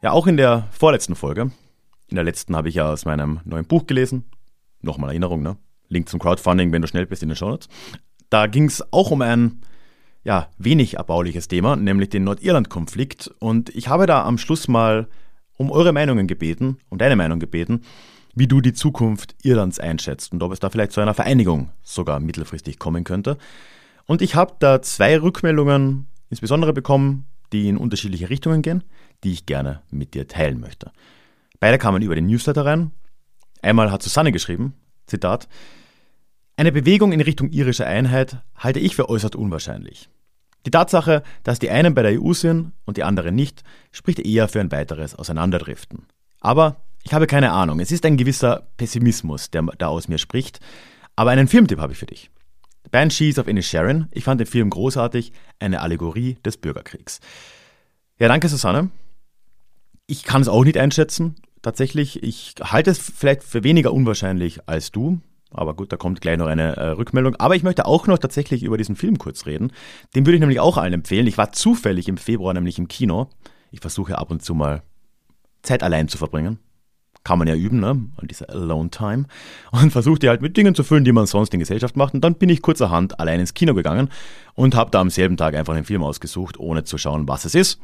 Ja, 0.03 0.13
auch 0.13 0.27
in 0.27 0.37
der 0.37 0.69
vorletzten 0.71 1.17
Folge, 1.17 1.51
in 2.09 2.15
der 2.15 2.23
letzten 2.23 2.55
habe 2.55 2.69
ich 2.69 2.77
ja 2.77 2.93
aus 2.93 3.07
meinem 3.07 3.41
neuen 3.45 3.65
Buch 3.65 3.87
gelesen. 3.87 4.25
Nochmal 4.81 5.11
Erinnerung, 5.11 5.43
ne? 5.43 5.57
Link 5.89 6.09
zum 6.09 6.21
Crowdfunding, 6.21 6.71
wenn 6.71 6.83
du 6.83 6.87
schnell 6.87 7.07
bist 7.07 7.23
in 7.23 7.29
den 7.29 7.37
Shownotes. 7.37 7.69
Da 8.31 8.47
ging 8.47 8.67
es 8.67 8.93
auch 8.93 9.11
um 9.11 9.23
ein 9.23 9.63
ja, 10.23 10.49
wenig 10.59 10.95
erbauliches 10.95 11.49
Thema, 11.49 11.75
nämlich 11.75 12.11
den 12.11 12.25
Nordirland-Konflikt. 12.25 13.35
Und 13.39 13.71
ich 13.71 13.89
habe 13.89 14.07
da 14.07 14.25
am 14.25 14.39
Schluss 14.39 14.69
mal 14.69 15.09
um 15.57 15.73
eure 15.73 15.93
Meinungen 15.93 16.27
gebeten, 16.27 16.79
um 16.89 16.99
deine 16.99 17.17
Meinung 17.17 17.41
gebeten 17.41 17.83
wie 18.37 18.47
du 18.47 18.61
die 18.61 18.75
Zukunft 18.75 19.35
Irlands 19.43 19.81
einschätzt 19.81 20.33
und 20.33 20.43
ob 20.43 20.53
es 20.53 20.61
da 20.61 20.71
vielleicht 20.71 20.93
zu 20.93 21.01
einer 21.01 21.15
Vereinigung 21.15 21.71
sogar 21.83 22.21
mittelfristig 22.21 22.79
kommen 22.79 23.03
könnte. 23.03 23.39
Und 24.05 24.23
ich 24.23 24.37
habe 24.37 24.55
da 24.61 24.83
zwei 24.83 25.19
Rückmeldungen 25.19 26.07
insbesondere 26.29 26.73
bekommen, 26.73 27.27
die 27.53 27.69
in 27.69 27.79
unterschiedliche 27.79 28.29
Richtungen 28.29 28.61
gehen, 28.63 28.85
die 29.25 29.33
ich 29.33 29.47
gerne 29.47 29.83
mit 29.91 30.15
dir 30.15 30.29
teilen 30.29 30.61
möchte. 30.61 30.93
Beide 31.61 31.79
kamen 31.79 32.03
über 32.03 32.15
den 32.15 32.27
Newsletter 32.27 32.67
rein. 32.67 32.91
Einmal 33.63 33.91
hat 33.91 34.03
Susanne 34.03 34.33
geschrieben, 34.33 34.75
Zitat, 35.07 35.49
eine 36.57 36.73
Bewegung 36.73 37.13
in 37.13 37.21
Richtung 37.23 37.51
irischer 37.51 37.87
Einheit 37.87 38.43
halte 38.55 38.81
ich 38.81 38.97
für 38.97 39.09
äußerst 39.09 39.35
unwahrscheinlich. 39.35 40.11
Die 40.67 40.71
Tatsache, 40.71 41.23
dass 41.43 41.59
die 41.59 41.71
einen 41.71 41.95
bei 41.95 42.03
der 42.03 42.21
EU 42.21 42.33
sind 42.35 42.73
und 42.85 42.99
die 42.99 43.05
anderen 43.05 43.35
nicht, 43.35 43.63
spricht 43.93 44.19
eher 44.19 44.49
für 44.49 44.61
ein 44.61 44.73
weiteres 44.73 45.15
Auseinanderdriften. 45.15 46.07
Aber 46.41 46.77
ich 47.07 47.15
habe 47.15 47.29
keine 47.29 47.53
Ahnung. 47.53 47.79
Es 47.79 47.93
ist 47.93 48.05
ein 48.05 48.17
gewisser 48.17 48.67
Pessimismus, 48.79 49.53
der 49.53 49.63
da 49.79 49.87
aus 49.87 50.09
mir 50.09 50.19
spricht. 50.19 50.59
Aber 51.15 51.31
einen 51.31 51.47
Filmtipp 51.47 51.79
habe 51.79 51.93
ich 51.93 52.01
für 52.01 52.07
dich. 52.07 52.31
Banshees 52.91 53.39
of 53.39 53.47
Inisherin. 53.47 54.09
Ich 54.11 54.25
fand 54.25 54.41
den 54.41 54.49
Film 54.49 54.71
großartig. 54.71 55.33
Eine 55.61 55.83
Allegorie 55.83 56.37
des 56.45 56.57
Bürgerkriegs. 56.57 57.21
Ja, 58.19 58.27
danke, 58.27 58.49
Susanne. 58.49 58.91
Ich 60.09 60.25
kann 60.25 60.43
es 60.43 60.49
auch 60.49 60.65
nicht 60.65 60.79
einschätzen. 60.79 61.37
Tatsächlich, 61.63 62.25
ich 62.25 62.57
halte 62.61 62.91
es 62.91 62.99
vielleicht 62.99 63.45
für 63.45 63.63
weniger 63.63 63.93
unwahrscheinlich 63.93 64.69
als 64.69 64.91
du. 64.91 65.21
Aber 65.53 65.75
gut, 65.75 65.93
da 65.93 65.97
kommt 65.97 66.21
gleich 66.21 66.39
noch 66.39 66.49
eine 66.49 66.77
äh, 66.77 66.89
Rückmeldung. 66.89 67.37
Aber 67.37 67.55
ich 67.55 67.63
möchte 67.63 67.87
auch 67.87 68.09
noch 68.09 68.19
tatsächlich 68.19 68.65
über 68.65 68.79
diesen 68.79 68.97
Film 68.97 69.17
kurz 69.19 69.47
reden. 69.47 69.71
Den 70.17 70.27
würde 70.27 70.39
ich 70.39 70.41
nämlich 70.41 70.59
auch 70.59 70.77
allen 70.77 70.93
empfehlen. 70.93 71.29
Ich 71.29 71.39
war 71.39 71.53
zufällig 71.53 72.09
im 72.09 72.17
Februar 72.17 72.53
nämlich 72.53 72.81
im 72.81 72.89
Kino. 72.89 73.29
Ich 73.71 73.79
versuche 73.79 74.19
ab 74.19 74.33
und 74.33 74.43
zu 74.43 74.57
mal 74.57 74.83
Zeit 75.63 75.85
allein 75.85 76.09
zu 76.09 76.19
verbringen 76.19 76.59
kann 77.27 77.41
man 77.41 77.49
ja 77.49 77.57
üben, 77.57 77.81
ne? 77.81 77.91
Und 77.91 78.31
diese 78.31 78.49
Alone 78.49 78.89
Time. 78.91 79.25
Und 79.73 79.91
versuchte 79.91 80.29
halt 80.29 80.43
mit 80.43 80.57
Dingen 80.57 80.77
zu 80.77 80.85
füllen, 80.85 81.05
die 81.05 81.11
man 81.11 81.27
sonst 81.27 81.53
in 81.53 81.59
Gesellschaft 81.59 81.97
macht. 81.97 82.15
Und 82.15 82.21
dann 82.21 82.37
bin 82.37 82.49
ich 82.49 82.63
kurzerhand 82.63 83.19
allein 83.19 83.41
ins 83.41 83.53
Kino 83.53 83.75
gegangen 83.75 84.11
und 84.55 84.77
habe 84.77 84.93
da 84.93 85.01
am 85.01 85.11
selben 85.11 85.37
Tag 85.37 85.57
einfach 85.57 85.75
einen 85.75 85.85
Film 85.85 86.05
ausgesucht, 86.05 86.57
ohne 86.57 86.85
zu 86.85 86.99
schauen, 86.99 87.27
was 87.27 87.45
es 87.45 87.57
ist. 87.57 87.81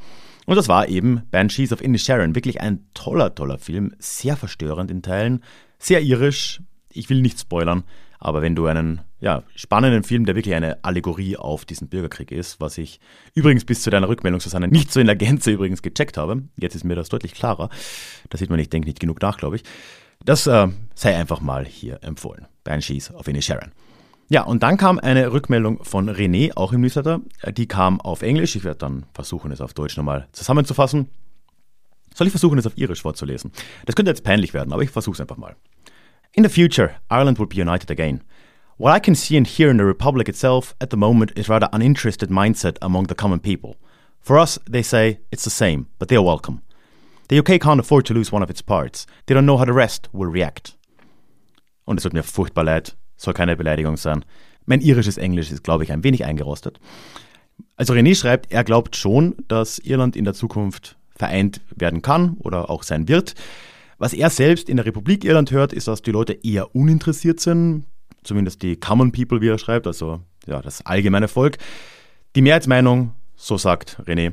Und 0.47 0.55
das 0.55 0.69
war 0.69 0.87
eben 0.87 1.23
Banshees 1.33 1.73
of 1.73 1.83
Inisherin. 1.83 2.37
Wirklich 2.37 2.61
ein 2.61 2.85
toller, 2.95 3.35
toller 3.35 3.59
Film. 3.59 3.93
Sehr 3.99 4.37
verstörend 4.37 4.93
in 4.93 5.03
Teilen. 5.03 5.43
Sehr 5.77 6.03
irisch. 6.03 6.63
Ich 6.93 7.11
will 7.11 7.21
nicht 7.21 7.41
spoilern. 7.41 7.83
Aber 8.21 8.43
wenn 8.43 8.55
du 8.55 8.67
einen 8.67 9.01
ja, 9.23 9.45
spannenden 9.55 10.03
Film, 10.03 10.27
der 10.27 10.35
wirklich 10.35 10.57
eine 10.57 10.83
Allegorie 10.83 11.37
auf 11.37 11.65
diesen 11.65 11.89
Bürgerkrieg 11.89 12.33
ist, 12.33 12.61
was 12.61 12.77
ich 12.77 12.99
übrigens 13.35 13.65
bis 13.65 13.83
zu 13.83 13.89
deiner 13.89 14.09
Rückmeldung, 14.09 14.41
Susanne, 14.41 14.67
nicht 14.67 14.93
so 14.93 14.99
in 14.99 15.07
der 15.07 15.15
Gänze 15.15 15.53
übrigens 15.53 15.81
gecheckt 15.81 16.17
habe, 16.17 16.43
jetzt 16.57 16.75
ist 16.75 16.83
mir 16.83 16.97
das 16.97 17.09
deutlich 17.09 17.33
klarer. 17.33 17.71
Da 18.31 18.37
sieht 18.37 18.51
man, 18.51 18.59
ich 18.59 18.69
denke 18.69 18.89
nicht 18.89 18.99
genug 18.99 19.23
nach, 19.23 19.39
glaube 19.39 19.57
ich. 19.57 19.63
Das 20.25 20.49
äh, 20.49 20.67
sei 20.97 21.17
einfach 21.17 21.41
mal 21.41 21.65
hier 21.65 22.01
empfohlen. 22.03 22.49
Banshees 22.65 23.15
of 23.15 23.29
Inisherin. 23.29 23.71
Ja, 24.29 24.43
und 24.43 24.65
dann 24.65 24.77
kam 24.77 24.99
eine 24.99 25.33
Rückmeldung 25.33 25.85
von 25.85 26.11
René, 26.11 26.57
auch 26.57 26.73
im 26.73 26.81
Newsletter. 26.81 27.21
Die 27.57 27.69
kam 27.69 28.01
auf 28.01 28.23
Englisch. 28.23 28.57
Ich 28.57 28.65
werde 28.65 28.79
dann 28.79 29.07
versuchen, 29.15 29.53
es 29.53 29.61
auf 29.61 29.73
Deutsch 29.73 29.97
nochmal 29.97 30.27
zusammenzufassen. 30.33 31.09
Soll 32.13 32.27
ich 32.27 32.33
versuchen, 32.33 32.59
es 32.59 32.67
auf 32.67 32.77
Irisch 32.77 33.03
vorzulesen? 33.03 33.53
Das 33.87 33.95
könnte 33.95 34.11
jetzt 34.11 34.25
peinlich 34.25 34.53
werden, 34.53 34.73
aber 34.73 34.83
ich 34.83 34.91
versuche 34.91 35.15
es 35.15 35.21
einfach 35.21 35.37
mal. 35.37 35.55
In 36.33 36.43
the 36.43 36.51
future, 36.51 36.91
Ireland 37.09 37.39
will 37.39 37.47
be 37.47 37.61
united 37.61 37.91
again. 37.91 38.23
What 38.83 38.97
I 38.97 38.99
can 38.99 39.15
see 39.15 39.37
and 39.37 39.47
hear 39.47 39.71
in 39.71 39.77
the 39.77 39.85
Republic 39.85 40.29
itself 40.29 40.75
at 40.81 40.91
the 40.91 40.97
moment 40.97 41.31
is 41.37 41.49
rather 41.49 41.69
uninterested 41.73 42.31
mindset 42.31 42.79
among 42.83 43.07
the 43.07 43.15
common 43.15 43.39
people. 43.39 43.77
For 44.19 44.41
us, 44.41 44.59
they 44.69 44.83
say 44.83 45.21
it's 45.31 45.45
the 45.45 45.51
same, 45.51 45.87
but 46.01 46.09
they're 46.09 46.21
welcome. 46.21 46.63
The 47.29 47.39
UK 47.39 47.61
can't 47.61 47.79
afford 47.79 48.07
to 48.07 48.13
lose 48.13 48.33
one 48.33 48.43
of 48.43 48.51
its 48.51 48.61
parts. 48.61 49.07
They 49.27 49.35
don't 49.35 49.47
know 49.47 49.57
how 49.57 49.67
the 49.67 49.73
rest 49.73 50.09
will 50.13 50.29
react. 50.29 50.77
Und 51.85 51.99
es 51.99 52.03
tut 52.03 52.13
mir 52.13 52.25
furchtbar 52.25 52.65
leid, 52.65 52.97
soll 53.17 53.35
keine 53.35 53.55
Beleidigung 53.55 53.97
sein. 53.97 54.25
Mein 54.67 54.81
irisches 54.81 55.17
Englisch 55.17 55.53
ist, 55.53 55.63
glaube 55.63 55.85
ich, 55.85 55.93
ein 55.93 56.03
wenig 56.03 56.25
eingerostet. 56.25 56.81
Also 57.77 57.93
René 57.93 58.17
schreibt, 58.17 58.51
er 58.51 58.65
glaubt 58.65 58.97
schon, 58.97 59.37
dass 59.47 59.79
Irland 59.79 60.17
in 60.17 60.25
der 60.25 60.35
Zukunft 60.35 60.97
vereint 61.15 61.61
werden 61.77 62.03
kann 62.03 62.37
oder 62.41 62.69
auch 62.69 62.83
sein 62.83 63.07
wird. 63.07 63.37
Was 63.99 64.13
er 64.13 64.31
selbst 64.31 64.69
in 64.69 64.77
der 64.77 64.87
Republik 64.87 65.25
Irland 65.25 65.53
hört, 65.53 65.73
ist, 65.73 65.87
dass 65.87 66.03
die 66.03 66.11
Leute 66.11 66.33
eher 66.33 66.75
uninteressiert 66.75 67.39
sind, 67.39 67.85
zumindest 68.23 68.63
die 68.63 68.77
Common 68.77 69.13
People, 69.13 69.41
wie 69.41 69.49
er 69.49 69.59
schreibt, 69.59 69.87
also 69.87 70.21
ja, 70.47 70.61
das 70.61 70.85
allgemeine 70.85 71.29
Volk. 71.29 71.59
Die 72.35 72.43
Mehrheitsmeinung, 72.43 73.13
so 73.37 73.59
sagt 73.59 74.01
René, 74.07 74.33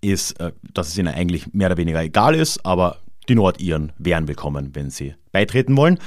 ist, 0.00 0.38
äh, 0.40 0.52
dass 0.72 0.88
es 0.88 0.98
ihnen 0.98 1.08
eigentlich 1.08 1.52
mehr 1.52 1.68
oder 1.68 1.76
weniger 1.76 2.02
egal 2.02 2.34
ist, 2.34 2.64
aber 2.64 2.98
die 3.28 3.34
Nordiren 3.34 3.92
wären 3.98 4.28
willkommen, 4.28 4.74
wenn 4.74 4.90
sie 4.90 5.14
beitreten 5.32 5.76
wollen. 5.76 5.98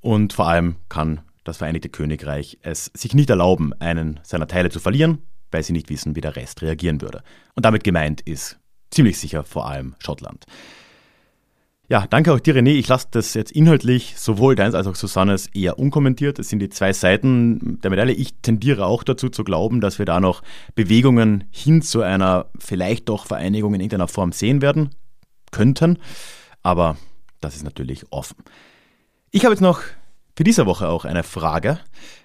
Und 0.00 0.32
vor 0.32 0.48
allem 0.48 0.76
kann 0.88 1.20
das 1.44 1.58
Vereinigte 1.58 1.88
Königreich 1.88 2.58
es 2.62 2.90
sich 2.94 3.14
nicht 3.14 3.30
erlauben, 3.30 3.72
einen 3.80 4.20
seiner 4.22 4.48
Teile 4.48 4.70
zu 4.70 4.80
verlieren, 4.80 5.18
weil 5.50 5.62
sie 5.62 5.72
nicht 5.72 5.90
wissen, 5.90 6.16
wie 6.16 6.20
der 6.20 6.36
Rest 6.36 6.62
reagieren 6.62 7.00
würde. 7.00 7.22
Und 7.54 7.64
damit 7.64 7.84
gemeint 7.84 8.20
ist 8.20 8.58
ziemlich 8.90 9.18
sicher 9.18 9.44
vor 9.44 9.68
allem 9.68 9.94
Schottland. 9.98 10.44
Ja, 11.88 12.04
danke 12.08 12.32
auch 12.32 12.40
dir, 12.40 12.56
René. 12.56 12.70
Ich 12.70 12.88
lasse 12.88 13.06
das 13.12 13.34
jetzt 13.34 13.52
inhaltlich, 13.52 14.14
sowohl 14.16 14.56
deins 14.56 14.74
als 14.74 14.88
auch 14.88 14.96
Susannes, 14.96 15.46
eher 15.54 15.78
unkommentiert. 15.78 16.40
Es 16.40 16.48
sind 16.48 16.58
die 16.58 16.68
zwei 16.68 16.92
Seiten 16.92 17.80
der 17.80 17.90
Medaille. 17.90 18.12
Ich 18.12 18.34
tendiere 18.42 18.86
auch 18.86 19.04
dazu 19.04 19.28
zu 19.28 19.44
glauben, 19.44 19.80
dass 19.80 20.00
wir 20.00 20.04
da 20.06 20.18
noch 20.18 20.42
Bewegungen 20.74 21.44
hin 21.52 21.82
zu 21.82 22.02
einer 22.02 22.46
vielleicht 22.58 23.08
doch 23.08 23.26
Vereinigung 23.26 23.72
in 23.74 23.80
irgendeiner 23.80 24.08
Form 24.08 24.32
sehen 24.32 24.62
werden 24.62 24.90
könnten. 25.52 26.00
Aber 26.64 26.96
das 27.40 27.54
ist 27.54 27.62
natürlich 27.62 28.10
offen. 28.10 28.36
Ich 29.30 29.44
habe 29.44 29.54
jetzt 29.54 29.60
noch 29.60 29.80
für 30.36 30.42
diese 30.42 30.66
Woche 30.66 30.88
auch 30.88 31.04
eine 31.04 31.22
Frage. 31.22 31.78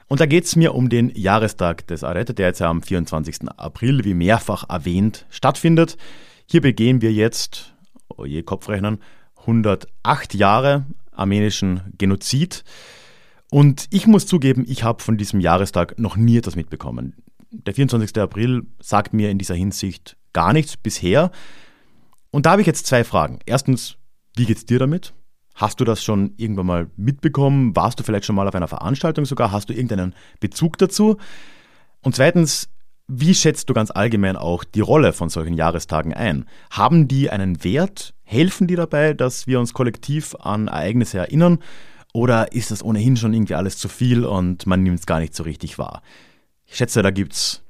Und 0.07 0.19
da 0.19 0.25
geht 0.25 0.45
es 0.45 0.55
mir 0.55 0.73
um 0.73 0.89
den 0.89 1.11
Jahrestag 1.15 1.85
des 1.85 2.03
Arete, 2.03 2.33
der 2.33 2.47
jetzt 2.47 2.63
am 2.63 2.81
24. 2.81 3.47
April, 3.57 4.03
wie 4.05 4.15
mehrfach 4.15 4.67
erwähnt, 4.67 5.27
stattfindet. 5.29 5.97
Hier 6.47 6.61
begehen 6.61 7.01
wir 7.03 7.13
jetzt, 7.13 7.75
oh 8.09 8.25
je 8.25 8.41
Kopfrechnen, 8.41 8.97
108 9.41 10.33
Jahre 10.33 10.85
armenischen 11.11 11.81
Genozid. 11.97 12.63
Und 13.49 13.87
ich 13.91 14.07
muss 14.07 14.25
zugeben, 14.25 14.65
ich 14.67 14.83
habe 14.83 15.03
von 15.03 15.17
diesem 15.17 15.39
Jahrestag 15.39 15.99
noch 15.99 16.15
nie 16.15 16.37
etwas 16.37 16.55
mitbekommen. 16.55 17.15
Der 17.51 17.73
24. 17.73 18.17
April 18.17 18.63
sagt 18.79 19.13
mir 19.13 19.29
in 19.29 19.37
dieser 19.37 19.55
Hinsicht 19.55 20.15
gar 20.31 20.53
nichts 20.53 20.77
bisher. 20.77 21.31
Und 22.31 22.45
da 22.45 22.51
habe 22.51 22.61
ich 22.61 22.67
jetzt 22.67 22.87
zwei 22.87 23.03
Fragen. 23.03 23.39
Erstens, 23.45 23.97
wie 24.37 24.45
geht's 24.45 24.65
dir 24.65 24.79
damit? 24.79 25.13
Hast 25.53 25.81
du 25.81 25.83
das 25.83 26.01
schon 26.01 26.33
irgendwann 26.37 26.65
mal 26.65 26.89
mitbekommen? 26.95 27.75
Warst 27.75 27.99
du 27.99 28.03
vielleicht 28.03 28.25
schon 28.25 28.35
mal 28.35 28.47
auf 28.47 28.55
einer 28.55 28.69
Veranstaltung 28.69 29.25
sogar? 29.25 29.51
Hast 29.51 29.69
du 29.69 29.73
irgendeinen 29.73 30.15
Bezug 30.39 30.77
dazu? 30.77 31.17
Und 32.01 32.15
zweitens, 32.15 32.69
wie 33.13 33.35
schätzt 33.35 33.69
du 33.69 33.73
ganz 33.73 33.91
allgemein 33.91 34.37
auch 34.37 34.63
die 34.63 34.79
Rolle 34.79 35.11
von 35.11 35.27
solchen 35.27 35.53
Jahrestagen 35.53 36.13
ein? 36.13 36.45
Haben 36.69 37.09
die 37.09 37.29
einen 37.29 37.61
Wert? 37.61 38.13
Helfen 38.23 38.67
die 38.67 38.75
dabei, 38.75 39.13
dass 39.13 39.47
wir 39.47 39.59
uns 39.59 39.73
kollektiv 39.73 40.33
an 40.39 40.69
Ereignisse 40.69 41.17
erinnern? 41.17 41.59
Oder 42.13 42.53
ist 42.53 42.71
das 42.71 42.83
ohnehin 42.83 43.17
schon 43.17 43.33
irgendwie 43.33 43.55
alles 43.55 43.77
zu 43.77 43.89
viel 43.89 44.23
und 44.23 44.65
man 44.65 44.83
nimmt 44.83 44.99
es 44.99 45.05
gar 45.05 45.19
nicht 45.19 45.35
so 45.35 45.43
richtig 45.43 45.77
wahr? 45.77 46.01
Ich 46.65 46.77
schätze, 46.77 47.01
da 47.01 47.11
gibt 47.11 47.33
es 47.33 47.63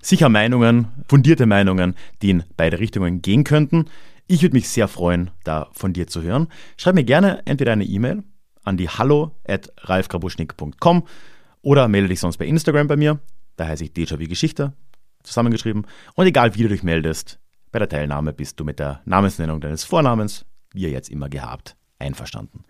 sicher 0.00 0.30
Meinungen, 0.30 0.88
fundierte 1.06 1.44
Meinungen, 1.44 1.94
die 2.22 2.30
in 2.30 2.44
beide 2.56 2.78
Richtungen 2.78 3.20
gehen 3.20 3.44
könnten. 3.44 3.90
Ich 4.26 4.40
würde 4.40 4.56
mich 4.56 4.70
sehr 4.70 4.88
freuen, 4.88 5.30
da 5.44 5.68
von 5.72 5.92
dir 5.92 6.06
zu 6.06 6.22
hören. 6.22 6.48
Schreib 6.78 6.94
mir 6.94 7.04
gerne 7.04 7.42
entweder 7.44 7.72
eine 7.72 7.84
E-Mail 7.84 8.22
an 8.64 8.78
die 8.78 8.88
hallo 8.88 9.32
at 9.46 9.70
oder 11.60 11.88
melde 11.88 12.08
dich 12.08 12.20
sonst 12.20 12.38
bei 12.38 12.46
Instagram 12.46 12.86
bei 12.86 12.96
mir. 12.96 13.20
Da 13.58 13.66
heiße 13.66 13.84
ich 13.84 13.90
Déjà 13.90 14.18
wie 14.18 14.28
Geschichte, 14.28 14.72
zusammengeschrieben. 15.24 15.86
Und 16.14 16.26
egal 16.26 16.54
wie 16.54 16.62
du 16.62 16.68
dich 16.68 16.82
meldest, 16.82 17.38
bei 17.72 17.78
der 17.78 17.88
Teilnahme 17.88 18.32
bist 18.32 18.58
du 18.58 18.64
mit 18.64 18.78
der 18.78 19.02
Namensnennung 19.04 19.60
deines 19.60 19.84
Vornamens, 19.84 20.46
wie 20.72 20.82
ihr 20.82 20.90
jetzt 20.90 21.10
immer 21.10 21.28
gehabt, 21.28 21.76
einverstanden. 21.98 22.64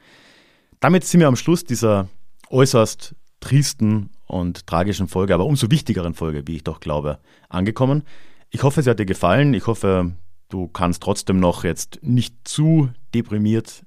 Damit 0.80 1.04
sind 1.04 1.20
wir 1.20 1.28
am 1.28 1.36
Schluss 1.36 1.64
dieser 1.64 2.08
äußerst 2.48 3.14
tristen 3.40 4.10
und 4.26 4.66
tragischen 4.66 5.08
Folge, 5.08 5.34
aber 5.34 5.44
umso 5.44 5.70
wichtigeren 5.70 6.14
Folge, 6.14 6.46
wie 6.46 6.56
ich 6.56 6.64
doch 6.64 6.80
glaube, 6.80 7.18
angekommen. 7.48 8.02
Ich 8.50 8.62
hoffe, 8.62 8.82
sie 8.82 8.90
hat 8.90 8.98
dir 8.98 9.06
gefallen. 9.06 9.52
Ich 9.54 9.66
hoffe, 9.66 10.12
du 10.48 10.68
kannst 10.68 11.02
trotzdem 11.02 11.38
noch 11.38 11.64
jetzt 11.64 12.00
nicht 12.02 12.48
zu 12.48 12.90
deprimiert 13.14 13.84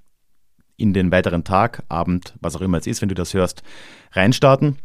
in 0.78 0.94
den 0.94 1.12
weiteren 1.12 1.44
Tag, 1.44 1.84
Abend, 1.90 2.36
was 2.42 2.56
auch 2.56 2.62
immer 2.62 2.78
es 2.78 2.88
ist, 2.88 3.02
wenn 3.02 3.10
du 3.10 3.16
das 3.16 3.34
hörst, 3.34 3.64
reinstarten. 4.12 4.78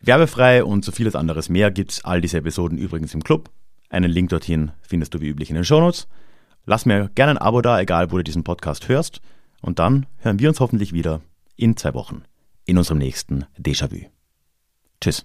Werbefrei 0.00 0.64
und 0.64 0.84
so 0.84 0.92
vieles 0.92 1.16
anderes 1.16 1.48
mehr 1.48 1.70
gibt 1.70 1.92
es 1.92 2.04
all 2.04 2.20
diese 2.20 2.38
Episoden 2.38 2.78
übrigens 2.78 3.14
im 3.14 3.24
Club. 3.24 3.50
Einen 3.90 4.10
Link 4.10 4.30
dorthin 4.30 4.72
findest 4.82 5.14
du 5.14 5.20
wie 5.20 5.28
üblich 5.28 5.50
in 5.50 5.56
den 5.56 5.64
Shownotes. 5.64 6.06
Lass 6.66 6.86
mir 6.86 7.10
gerne 7.14 7.32
ein 7.32 7.38
Abo 7.38 7.62
da, 7.62 7.80
egal 7.80 8.12
wo 8.12 8.18
du 8.18 8.24
diesen 8.24 8.44
Podcast 8.44 8.88
hörst. 8.88 9.20
Und 9.60 9.78
dann 9.78 10.06
hören 10.18 10.38
wir 10.38 10.48
uns 10.48 10.60
hoffentlich 10.60 10.92
wieder 10.92 11.20
in 11.56 11.76
zwei 11.76 11.94
Wochen 11.94 12.22
in 12.64 12.78
unserem 12.78 12.98
nächsten 12.98 13.46
Déjà-vu. 13.58 14.06
Tschüss. 15.00 15.24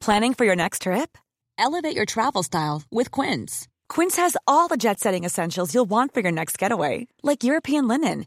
Planning 0.00 0.34
for 0.34 0.46
your 0.46 0.56
next 0.56 0.82
trip? 0.82 1.18
Elevate 1.58 1.96
your 1.96 2.06
travel 2.06 2.42
style 2.42 2.82
with 2.90 3.10
Quince. 3.10 3.68
Quince 3.88 4.16
has 4.16 4.36
all 4.46 4.68
the 4.68 4.76
jet 4.76 5.00
setting 5.00 5.24
essentials 5.24 5.74
you'll 5.74 5.88
want 5.88 6.12
for 6.14 6.22
your 6.22 6.32
next 6.32 6.58
getaway, 6.58 7.06
like 7.22 7.42
European 7.42 7.88
linen 7.88 8.26